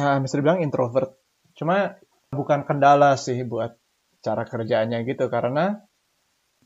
nah, 0.00 0.16
bisa 0.24 0.40
dibilang 0.40 0.64
introvert. 0.64 1.19
Cuma 1.60 2.00
bukan 2.32 2.64
kendala 2.64 3.20
sih 3.20 3.44
buat 3.44 3.76
cara 4.24 4.48
kerjanya 4.48 5.04
gitu 5.04 5.28
karena 5.28 5.84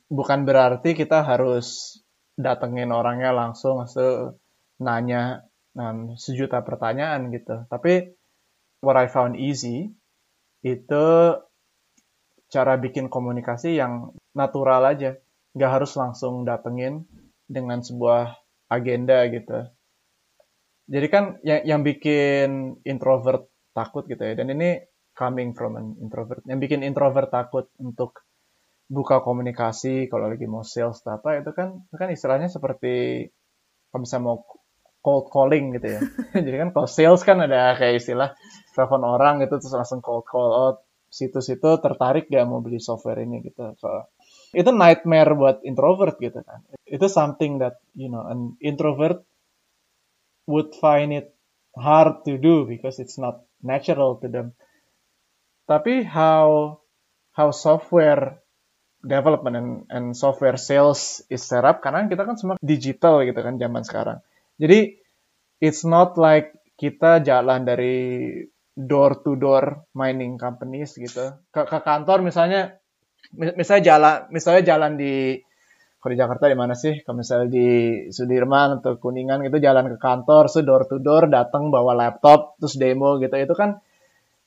bukan 0.07 0.47
berarti 0.47 0.95
kita 0.95 1.27
harus 1.27 1.99
datengin 2.39 2.95
orangnya 2.95 3.35
langsung 3.35 3.83
se 3.91 4.31
nanya 4.79 5.43
um, 5.75 6.15
sejuta 6.15 6.63
pertanyaan 6.63 7.35
gitu. 7.35 7.67
Tapi 7.67 8.15
what 8.87 8.95
I 8.95 9.11
found 9.11 9.35
easy 9.35 9.91
itu 10.63 11.07
cara 12.47 12.79
bikin 12.79 13.11
komunikasi 13.11 13.75
yang 13.75 14.15
natural 14.31 14.87
aja 14.87 15.19
nggak 15.59 15.73
harus 15.75 15.99
langsung 15.99 16.47
datengin 16.47 17.03
dengan 17.51 17.83
sebuah 17.83 18.39
agenda 18.71 19.27
gitu. 19.27 19.59
Jadi 20.87 21.07
kan 21.11 21.25
yang, 21.43 21.63
yang 21.67 21.81
bikin 21.83 22.79
introvert 22.87 23.54
takut 23.75 24.07
gitu 24.07 24.23
ya, 24.23 24.39
dan 24.39 24.55
ini 24.55 24.81
coming 25.15 25.53
from 25.55 25.75
an 25.75 25.99
introvert, 25.99 26.43
yang 26.47 26.63
bikin 26.63 26.87
introvert 26.87 27.31
takut 27.31 27.71
untuk 27.83 28.23
buka 28.89 29.25
komunikasi 29.25 30.07
kalau 30.13 30.29
lagi 30.29 30.45
mau 30.45 30.61
sales 30.61 31.01
atau 31.01 31.17
apa 31.17 31.41
itu 31.41 31.51
kan 31.57 31.89
itu 31.89 31.97
kan 31.97 32.09
istilahnya 32.13 32.53
seperti 32.53 33.27
kalau 33.89 34.01
misalnya 34.05 34.25
mau 34.29 34.39
cold 35.05 35.29
calling 35.33 35.77
gitu 35.77 35.89
ya. 35.99 36.01
Jadi 36.47 36.57
kan 36.57 36.69
kalau 36.73 36.89
sales 36.89 37.23
kan 37.25 37.41
ada 37.45 37.77
kayak 37.77 38.01
istilah 38.01 38.31
telepon 38.73 39.03
orang 39.05 39.41
gitu 39.45 39.61
terus 39.61 39.75
langsung 39.77 40.01
cold 40.01 40.25
call 40.25 40.53
out 40.53 40.79
situs 41.15 41.47
itu 41.47 41.71
tertarik 41.79 42.27
gak 42.27 42.43
mau 42.43 42.59
beli 42.59 42.83
software 42.83 43.23
ini 43.23 43.39
gitu. 43.47 43.71
So, 43.79 44.11
itu 44.51 44.67
nightmare 44.75 45.39
buat 45.39 45.63
introvert 45.63 46.19
gitu 46.19 46.43
kan. 46.43 46.67
Itu 46.83 47.07
something 47.07 47.63
that 47.63 47.79
you 47.95 48.11
know 48.11 48.27
an 48.27 48.59
introvert 48.59 49.23
would 50.51 50.75
find 50.75 51.15
it 51.15 51.34
hard 51.75 52.23
to 52.27 52.39
do 52.39 52.65
because 52.67 52.99
it's 53.03 53.19
not 53.19 53.43
natural 53.63 54.19
to 54.23 54.29
them. 54.31 54.55
Tapi 55.65 56.05
how 56.05 56.79
how 57.35 57.51
software 57.51 58.39
development 59.05 59.55
and, 59.57 59.71
and 59.91 60.05
software 60.17 60.57
sales 60.57 61.21
is 61.29 61.45
set 61.45 61.65
up 61.67 61.85
karena 61.85 62.09
kita 62.09 62.25
kan 62.25 62.37
semua 62.41 62.57
digital 62.63 63.25
gitu 63.27 63.41
kan 63.41 63.61
zaman 63.61 63.83
sekarang. 63.85 64.19
Jadi 64.57 64.97
it's 65.61 65.83
not 65.83 66.17
like 66.17 66.55
kita 66.79 67.23
jalan 67.23 67.67
dari 67.67 67.97
door 68.75 69.23
to 69.23 69.39
door 69.39 69.87
mining 69.95 70.35
companies 70.35 70.99
gitu 70.99 71.39
ke, 71.55 71.63
ke 71.63 71.79
kantor 71.87 72.27
misalnya 72.27 72.75
misalnya 73.39 73.83
jalan 73.95 74.15
misalnya 74.35 74.63
jalan 74.67 74.93
di 74.99 75.39
kalau 76.05 76.13
di 76.13 76.21
Jakarta 76.21 76.53
di 76.53 76.59
mana 76.61 76.77
sih? 76.77 77.01
Kalau 77.01 77.25
misalnya 77.25 77.49
di 77.49 77.69
Sudirman 78.13 78.85
atau 78.85 79.01
Kuningan 79.01 79.41
gitu 79.49 79.57
jalan 79.57 79.89
ke 79.89 79.97
kantor, 79.97 80.53
so 80.53 80.61
door 80.61 80.85
to 80.85 81.01
door 81.01 81.33
datang 81.33 81.73
bawa 81.73 81.97
laptop 81.97 82.61
terus 82.61 82.77
demo 82.77 83.17
gitu. 83.17 83.33
Itu 83.33 83.57
kan 83.57 83.81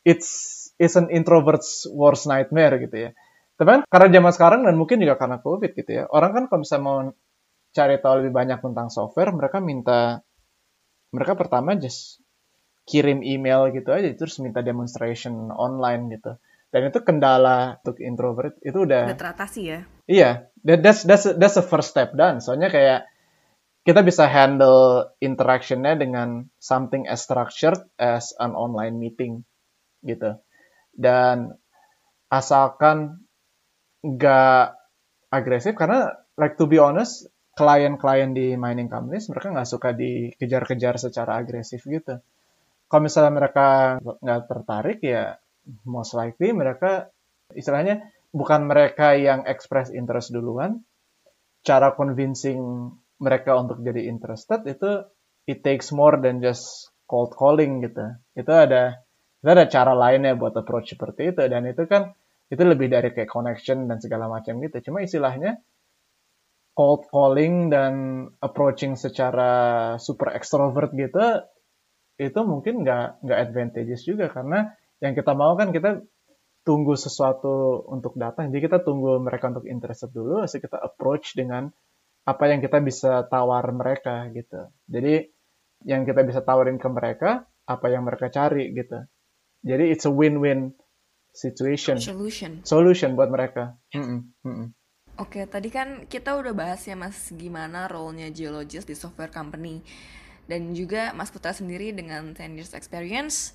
it's 0.05 0.53
it's 0.77 0.93
an 0.93 1.09
introvert's 1.09 1.89
worst 1.89 2.29
nightmare 2.29 2.77
gitu 2.77 3.09
ya. 3.09 3.09
Tapi 3.57 3.69
kan 3.73 3.81
karena 3.89 4.07
zaman 4.13 4.31
sekarang 4.37 4.59
dan 4.69 4.77
mungkin 4.77 5.01
juga 5.01 5.17
karena 5.17 5.41
COVID 5.41 5.73
gitu 5.73 5.91
ya. 5.97 6.05
Orang 6.13 6.37
kan 6.37 6.43
kalau 6.45 6.61
misalnya 6.61 6.85
mau 6.85 6.97
cari 7.73 7.95
tahu 7.97 8.13
lebih 8.21 8.33
banyak 8.37 8.59
tentang 8.61 8.93
software, 8.93 9.33
mereka 9.33 9.57
minta 9.57 10.21
mereka 11.09 11.33
pertama 11.33 11.73
just 11.73 12.21
kirim 12.85 13.25
email 13.25 13.73
gitu 13.73 13.89
aja 13.91 14.07
terus 14.13 14.37
minta 14.39 14.61
demonstration 14.61 15.49
online 15.49 16.13
gitu 16.13 16.37
dan 16.71 16.91
itu 16.91 16.99
kendala 16.99 17.79
untuk 17.81 18.03
introvert 18.03 18.59
itu 18.59 18.83
udah 18.83 19.07
udah 19.07 19.19
teratasi 19.19 19.61
ya? 19.63 19.79
Iya 20.07 20.51
that, 20.67 20.79
that's 20.83 21.01
that's 21.07 21.25
that's 21.39 21.55
the 21.55 21.65
first 21.65 21.95
step 21.95 22.11
done. 22.13 22.43
Soalnya 22.43 22.67
kayak 22.67 23.07
kita 23.87 24.03
bisa 24.03 24.27
handle 24.27 25.15
interactionnya 25.23 25.95
dengan 25.95 26.51
something 26.59 27.07
as 27.07 27.23
structured 27.23 27.79
as 27.95 28.35
an 28.35 28.51
online 28.51 28.99
meeting 28.99 29.47
gitu. 30.03 30.35
Dan 30.91 31.55
asalkan 32.27 33.23
nggak 34.03 34.75
agresif 35.31 35.79
karena 35.79 36.11
like 36.35 36.59
to 36.59 36.67
be 36.67 36.83
honest 36.83 37.31
klien-klien 37.57 38.35
di 38.35 38.53
mining 38.53 38.91
companies 38.91 39.31
mereka 39.31 39.49
nggak 39.55 39.71
suka 39.71 39.95
dikejar-kejar 39.95 40.99
secara 40.99 41.39
agresif 41.39 41.87
gitu. 41.87 42.19
Kalau 42.87 43.01
misalnya 43.03 43.33
mereka 43.33 43.97
nggak 44.03 44.41
tertarik 44.51 44.99
ya 44.99 45.39
most 45.83 46.15
likely 46.15 46.55
mereka 46.55 47.11
istilahnya 47.51 48.07
bukan 48.31 48.67
mereka 48.67 49.15
yang 49.15 49.43
express 49.47 49.91
interest 49.91 50.31
duluan. 50.35 50.83
Cara 51.63 51.91
convincing 51.95 52.91
mereka 53.19 53.57
untuk 53.59 53.81
jadi 53.83 54.07
interested 54.07 54.63
itu 54.69 55.03
it 55.49 55.65
takes 55.65 55.91
more 55.91 56.19
than 56.21 56.39
just 56.39 56.93
cold 57.09 57.33
calling 57.35 57.83
gitu. 57.83 58.15
Itu 58.37 58.51
ada 58.53 59.03
itu 59.41 59.49
ada 59.49 59.65
cara 59.69 59.93
lainnya 59.93 60.35
buat 60.35 60.55
approach 60.55 60.95
seperti 60.95 61.35
itu 61.35 61.43
dan 61.47 61.67
itu 61.67 61.83
kan 61.87 62.15
itu 62.47 62.63
lebih 62.63 62.87
dari 62.87 63.11
kayak 63.11 63.27
connection 63.27 63.91
dan 63.91 63.99
segala 63.99 64.31
macam 64.31 64.59
gitu. 64.63 64.91
Cuma 64.91 65.03
istilahnya 65.03 65.59
cold 66.77 67.09
calling 67.09 67.73
dan 67.73 67.93
approaching 68.39 68.93
secara 68.93 69.95
super 69.97 70.29
extrovert 70.37 70.93
gitu 70.93 71.41
itu 72.17 72.39
mungkin 72.45 72.85
nggak 72.85 73.25
nggak 73.25 73.39
advantageous 73.49 74.05
juga 74.05 74.29
karena 74.29 74.73
yang 75.01 75.13
kita 75.13 75.33
mau 75.37 75.53
kan 75.53 75.69
kita 75.69 76.01
tunggu 76.67 76.99
sesuatu 76.99 77.87
untuk 77.87 78.19
datang. 78.19 78.51
Jadi 78.51 78.67
kita 78.67 78.83
tunggu 78.83 79.23
mereka 79.23 79.47
untuk 79.47 79.63
interested 79.71 80.11
dulu 80.11 80.43
sih 80.49 80.59
kita 80.59 80.75
approach 80.75 81.37
dengan 81.37 81.71
apa 82.27 82.43
yang 82.51 82.59
kita 82.59 82.83
bisa 82.83 83.23
tawar 83.31 83.63
mereka 83.71 84.27
gitu. 84.35 84.67
Jadi 84.83 85.31
yang 85.87 86.03
kita 86.03 86.27
bisa 86.27 86.43
tawarin 86.43 86.75
ke 86.75 86.89
mereka 86.91 87.47
apa 87.63 87.87
yang 87.87 88.03
mereka 88.03 88.27
cari 88.27 88.75
gitu. 88.75 88.99
Jadi 89.63 89.95
it's 89.95 90.03
a 90.03 90.11
win-win 90.11 90.75
situation. 91.31 92.01
Solution. 92.03 92.67
Solution 92.67 93.15
buat 93.15 93.31
mereka. 93.31 93.79
Mm 93.95 94.03
-mm, 94.03 94.19
mm 94.43 94.53
-mm. 94.53 94.67
Oke, 95.17 95.49
tadi 95.49 95.73
kan 95.73 96.05
kita 96.05 96.37
udah 96.37 96.53
bahas 96.53 96.85
ya 96.85 96.93
mas 96.93 97.33
gimana 97.33 97.89
role-nya 97.89 98.29
geologist 98.29 98.85
di 98.85 98.93
software 98.93 99.33
company. 99.33 99.81
Dan 100.47 100.71
juga 100.71 101.11
Mas 101.11 101.27
Putra 101.27 101.51
sendiri 101.51 101.91
dengan 101.91 102.31
10 102.31 102.55
years 102.55 102.71
experience 102.71 103.51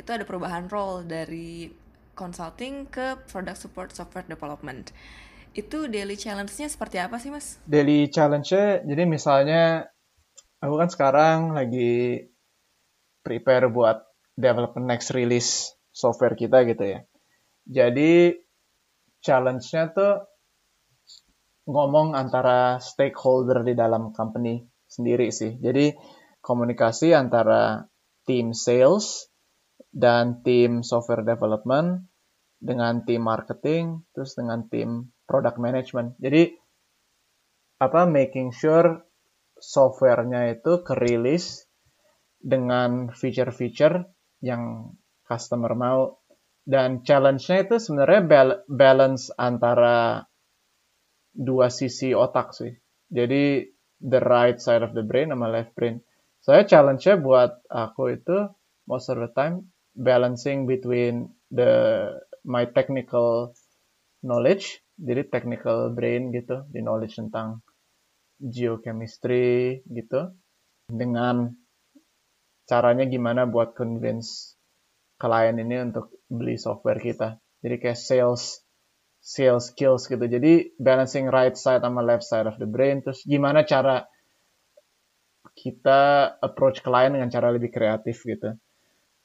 itu 0.00 0.10
ada 0.16 0.24
perubahan 0.24 0.66
role 0.72 1.04
dari 1.04 1.68
consulting 2.16 2.88
ke 2.88 3.20
product 3.28 3.60
support 3.60 3.88
software 3.92 4.24
development. 4.24 4.96
Itu 5.52 5.92
daily 5.92 6.16
challenge-nya 6.16 6.72
seperti 6.72 6.96
apa 6.96 7.20
sih, 7.20 7.28
Mas? 7.28 7.60
Daily 7.68 8.08
challenge-nya 8.08 8.88
jadi 8.88 9.02
misalnya 9.04 9.92
aku 10.64 10.74
kan 10.80 10.88
sekarang 10.88 11.52
lagi 11.52 12.24
prepare 13.20 13.68
buat 13.68 14.00
development 14.40 14.88
next 14.88 15.12
release 15.12 15.76
software 15.92 16.32
kita 16.32 16.64
gitu 16.64 16.84
ya. 16.96 17.00
Jadi 17.68 18.32
challenge-nya 19.20 19.92
tuh 19.92 20.14
ngomong 21.68 22.16
antara 22.16 22.80
stakeholder 22.80 23.62
di 23.62 23.76
dalam 23.76 24.10
company 24.16 24.64
sendiri 24.88 25.30
sih. 25.30 25.60
Jadi 25.60 25.92
komunikasi 26.40 27.12
antara 27.14 27.84
tim 28.24 28.56
sales 28.56 29.29
dan 29.90 30.46
tim 30.46 30.86
software 30.86 31.26
development 31.26 32.06
dengan 32.60 33.02
tim 33.02 33.26
marketing 33.26 34.06
terus 34.14 34.38
dengan 34.38 34.66
tim 34.70 35.10
product 35.26 35.58
management. 35.58 36.14
Jadi 36.22 36.54
apa 37.80 38.04
making 38.06 38.52
sure 38.52 39.02
softwarenya 39.56 40.60
itu 40.60 40.84
kerilis 40.84 41.64
dengan 42.40 43.12
feature-feature 43.12 44.08
yang 44.40 44.94
customer 45.24 45.72
mau 45.76 46.20
dan 46.64 47.02
challenge-nya 47.04 47.66
itu 47.68 47.76
sebenarnya 47.80 48.20
balance 48.68 49.32
antara 49.36 50.24
dua 51.32 51.72
sisi 51.72 52.12
otak 52.12 52.52
sih. 52.52 52.72
Jadi 53.10 53.64
the 54.00 54.20
right 54.20 54.56
side 54.60 54.84
of 54.84 54.96
the 54.96 55.04
brain 55.04 55.28
sama 55.32 55.52
left 55.52 55.76
brain 55.76 56.00
saya 56.40 56.64
challenge-nya 56.64 57.20
buat 57.20 57.52
aku 57.68 58.16
itu 58.16 58.48
most 58.88 59.12
of 59.12 59.20
the 59.20 59.28
time 59.36 59.68
balancing 60.00 60.64
between 60.64 61.28
the 61.52 62.08
my 62.48 62.64
technical 62.64 63.52
knowledge 64.24 64.80
jadi 64.96 65.28
technical 65.28 65.92
brain 65.92 66.32
gitu 66.32 66.64
di 66.72 66.80
knowledge 66.80 67.20
tentang 67.20 67.60
geochemistry 68.40 69.84
gitu 69.84 70.32
dengan 70.88 71.52
caranya 72.64 73.04
gimana 73.04 73.44
buat 73.44 73.76
convince 73.76 74.56
klien 75.20 75.60
ini 75.60 75.76
untuk 75.84 76.08
beli 76.32 76.56
software 76.56 77.00
kita 77.00 77.36
jadi 77.60 77.76
kayak 77.76 78.00
sales 78.00 78.64
sales 79.20 79.68
skills 79.68 80.08
gitu 80.08 80.24
jadi 80.24 80.72
balancing 80.80 81.28
right 81.28 81.60
side 81.60 81.84
sama 81.84 82.00
left 82.00 82.24
side 82.24 82.48
of 82.48 82.56
the 82.56 82.64
brain 82.64 83.04
terus 83.04 83.20
gimana 83.28 83.68
cara 83.68 84.08
kita 85.60 86.32
approach 86.40 86.80
klien 86.80 87.12
dengan 87.12 87.28
cara 87.28 87.52
lebih 87.52 87.68
kreatif 87.68 88.24
gitu. 88.24 88.56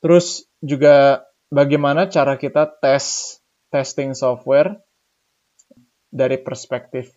Terus 0.06 0.46
juga 0.62 1.26
bagaimana 1.50 2.06
cara 2.14 2.38
kita 2.38 2.70
tes 2.78 3.42
testing 3.74 4.14
software 4.14 4.78
dari 6.14 6.38
perspektif 6.46 7.10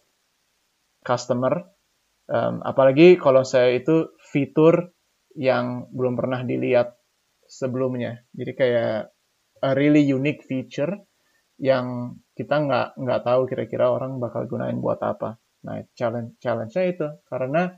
customer. 1.04 1.68
Um, 2.32 2.64
apalagi 2.64 3.20
kalau 3.20 3.44
saya 3.44 3.76
itu 3.76 4.16
fitur 4.32 4.96
yang 5.36 5.92
belum 5.92 6.16
pernah 6.16 6.40
dilihat 6.48 6.96
sebelumnya. 7.44 8.24
Jadi 8.32 8.52
kayak 8.56 9.12
a 9.60 9.70
really 9.76 10.08
unique 10.08 10.48
feature 10.48 10.96
yang 11.60 12.16
kita 12.32 12.56
nggak 12.56 12.96
nggak 12.96 13.20
tahu 13.20 13.44
kira-kira 13.52 13.92
orang 13.92 14.16
bakal 14.16 14.48
gunain 14.48 14.80
buat 14.80 15.04
apa. 15.04 15.36
Nah, 15.68 15.84
challenge 15.92 16.40
challenge-nya 16.40 16.84
itu 16.88 17.08
karena 17.28 17.68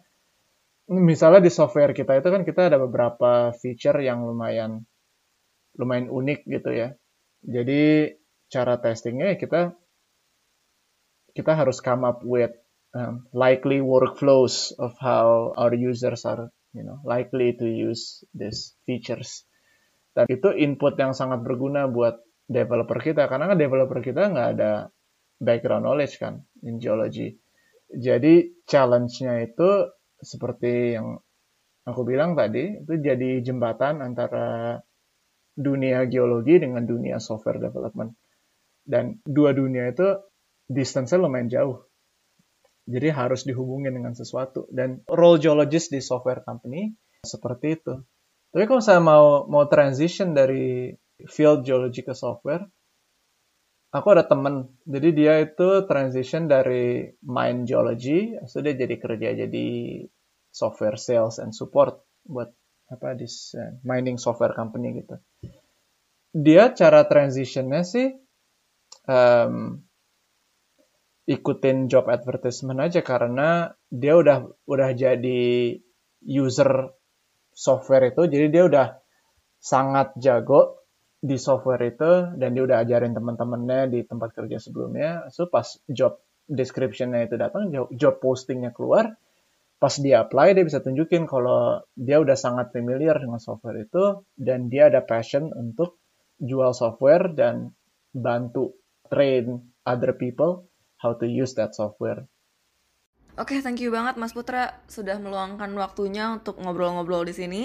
misalnya 0.86 1.42
di 1.42 1.50
software 1.50 1.98
kita 1.98 2.14
itu 2.14 2.30
kan 2.30 2.46
kita 2.46 2.70
ada 2.70 2.78
beberapa 2.78 3.50
feature 3.58 3.98
yang 4.06 4.22
lumayan 4.22 4.86
lumayan 5.80 6.12
unik 6.12 6.44
gitu 6.44 6.70
ya. 6.70 6.88
Jadi 7.40 8.12
cara 8.52 8.76
testingnya 8.76 9.32
ya 9.32 9.36
kita 9.40 9.60
kita 11.32 11.52
harus 11.56 11.80
come 11.80 12.04
up 12.04 12.20
with 12.20 12.52
um, 12.92 13.24
likely 13.32 13.80
workflows 13.80 14.76
of 14.76 14.92
how 15.00 15.56
our 15.56 15.72
users 15.72 16.26
are 16.28 16.52
you 16.76 16.84
know 16.84 17.00
likely 17.08 17.56
to 17.56 17.64
use 17.64 18.20
these 18.36 18.76
features. 18.84 19.48
Dan 20.12 20.28
itu 20.28 20.52
input 20.52 20.98
yang 21.00 21.16
sangat 21.16 21.40
berguna 21.40 21.88
buat 21.88 22.20
developer 22.50 22.98
kita 22.98 23.30
karena 23.30 23.54
kan 23.54 23.58
developer 23.58 24.02
kita 24.02 24.28
nggak 24.34 24.48
ada 24.58 24.90
background 25.40 25.86
knowledge 25.86 26.20
kan 26.20 26.44
in 26.66 26.82
geology. 26.82 27.38
Jadi 27.90 28.62
challenge-nya 28.66 29.50
itu 29.50 29.90
seperti 30.22 30.94
yang 30.94 31.18
aku 31.82 32.06
bilang 32.06 32.38
tadi, 32.38 32.78
itu 32.84 32.94
jadi 33.00 33.42
jembatan 33.42 34.04
antara 34.04 34.78
dunia 35.56 36.06
geologi 36.06 36.58
dengan 36.60 36.86
dunia 36.86 37.18
software 37.18 37.60
development. 37.60 38.14
Dan 38.80 39.20
dua 39.22 39.54
dunia 39.54 39.90
itu 39.90 40.18
distance-nya 40.66 41.20
lumayan 41.20 41.50
jauh. 41.50 41.78
Jadi 42.90 43.08
harus 43.12 43.46
dihubungin 43.46 43.94
dengan 43.94 44.16
sesuatu. 44.16 44.66
Dan 44.70 45.04
role 45.06 45.38
geologist 45.38 45.94
di 45.94 46.02
software 46.02 46.42
company 46.42 46.90
seperti 47.22 47.66
itu. 47.76 47.94
Tapi 48.50 48.64
kalau 48.66 48.82
saya 48.82 48.98
mau 48.98 49.46
mau 49.46 49.70
transition 49.70 50.34
dari 50.34 50.90
field 51.28 51.62
geology 51.62 52.02
ke 52.02 52.16
software, 52.16 52.66
aku 53.94 54.06
ada 54.10 54.26
temen, 54.26 54.70
jadi 54.86 55.08
dia 55.14 55.34
itu 55.42 55.86
transition 55.86 56.46
dari 56.50 57.14
mine 57.22 57.66
geology, 57.66 58.34
dia 58.34 58.74
jadi 58.74 58.96
kerja 58.98 59.28
jadi 59.46 59.66
software 60.50 60.98
sales 60.98 61.38
and 61.38 61.54
support 61.54 62.02
buat 62.26 62.50
apa 62.90 63.14
di 63.14 63.26
uh, 63.26 63.78
mining 63.86 64.18
software 64.18 64.52
company 64.52 65.00
gitu. 65.00 65.16
Dia 66.30 66.74
cara 66.74 67.06
transitionnya 67.06 67.82
sih, 67.82 68.10
um, 69.06 69.78
ikutin 71.30 71.86
job 71.86 72.10
advertisement 72.10 72.82
aja 72.82 73.06
karena 73.06 73.70
dia 73.86 74.18
udah 74.18 74.50
udah 74.66 74.90
jadi 74.98 75.78
user 76.26 76.90
software 77.54 78.10
itu 78.10 78.26
jadi 78.26 78.46
dia 78.50 78.62
udah 78.66 78.86
sangat 79.62 80.16
jago 80.18 80.82
di 81.20 81.36
software 81.36 81.84
itu 81.86 82.34
dan 82.34 82.56
dia 82.56 82.64
udah 82.64 82.82
ajarin 82.82 83.14
teman-temannya 83.14 83.92
di 83.92 84.00
tempat 84.02 84.34
kerja 84.34 84.58
sebelumnya 84.58 85.28
so 85.30 85.46
pas 85.46 85.78
job 85.86 86.18
descriptionnya 86.50 87.28
itu 87.28 87.36
datang 87.38 87.70
job 87.94 88.18
postingnya 88.18 88.74
keluar 88.74 89.14
pas 89.80 89.96
dia 89.96 90.20
apply 90.20 90.52
dia 90.52 90.64
bisa 90.68 90.84
tunjukin 90.84 91.24
kalau 91.24 91.80
dia 91.96 92.20
udah 92.20 92.36
sangat 92.36 92.68
familiar 92.70 93.16
dengan 93.16 93.40
software 93.40 93.80
itu 93.80 94.28
dan 94.36 94.68
dia 94.68 94.92
ada 94.92 95.00
passion 95.00 95.48
untuk 95.56 95.96
jual 96.36 96.76
software 96.76 97.32
dan 97.32 97.72
bantu 98.12 98.76
train 99.08 99.72
other 99.88 100.12
people 100.12 100.68
how 101.00 101.16
to 101.16 101.24
use 101.24 101.56
that 101.56 101.72
software. 101.72 102.28
Oke, 103.40 103.56
okay, 103.56 103.58
thank 103.64 103.80
you 103.80 103.88
banget 103.88 104.20
Mas 104.20 104.36
Putra 104.36 104.84
sudah 104.84 105.16
meluangkan 105.16 105.72
waktunya 105.80 106.28
untuk 106.36 106.60
ngobrol-ngobrol 106.60 107.24
di 107.24 107.32
sini. 107.32 107.62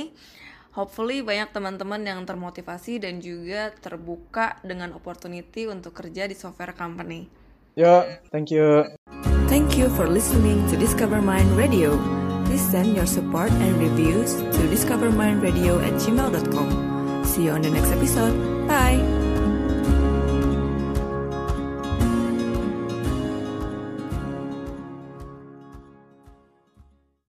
Hopefully 0.72 1.20
banyak 1.20 1.52
teman-teman 1.52 2.04
yang 2.04 2.24
termotivasi 2.24 3.04
dan 3.04 3.20
juga 3.20 3.76
terbuka 3.76 4.60
dengan 4.64 4.96
opportunity 4.96 5.68
untuk 5.68 5.96
kerja 5.96 6.32
di 6.32 6.36
software 6.36 6.76
company. 6.76 7.28
Yo, 7.76 8.08
thank 8.32 8.56
you. 8.56 8.88
Thank 9.48 9.78
you 9.78 9.90
for 9.90 10.08
listening 10.08 10.68
to 10.70 10.78
Discover 10.78 11.22
Mind 11.22 11.52
Radio. 11.56 11.98
Please 12.46 12.62
send 12.62 12.96
your 12.96 13.06
support 13.06 13.52
and 13.52 13.78
reviews 13.78 14.34
to 14.36 14.62
discovermindradio 14.74 15.82
at 15.86 15.94
gmail.com. 16.02 17.26
See 17.26 17.46
you 17.46 17.52
on 17.52 17.62
the 17.62 17.70
next 17.70 17.90
episode. 17.92 18.68
Bye. 18.68 19.15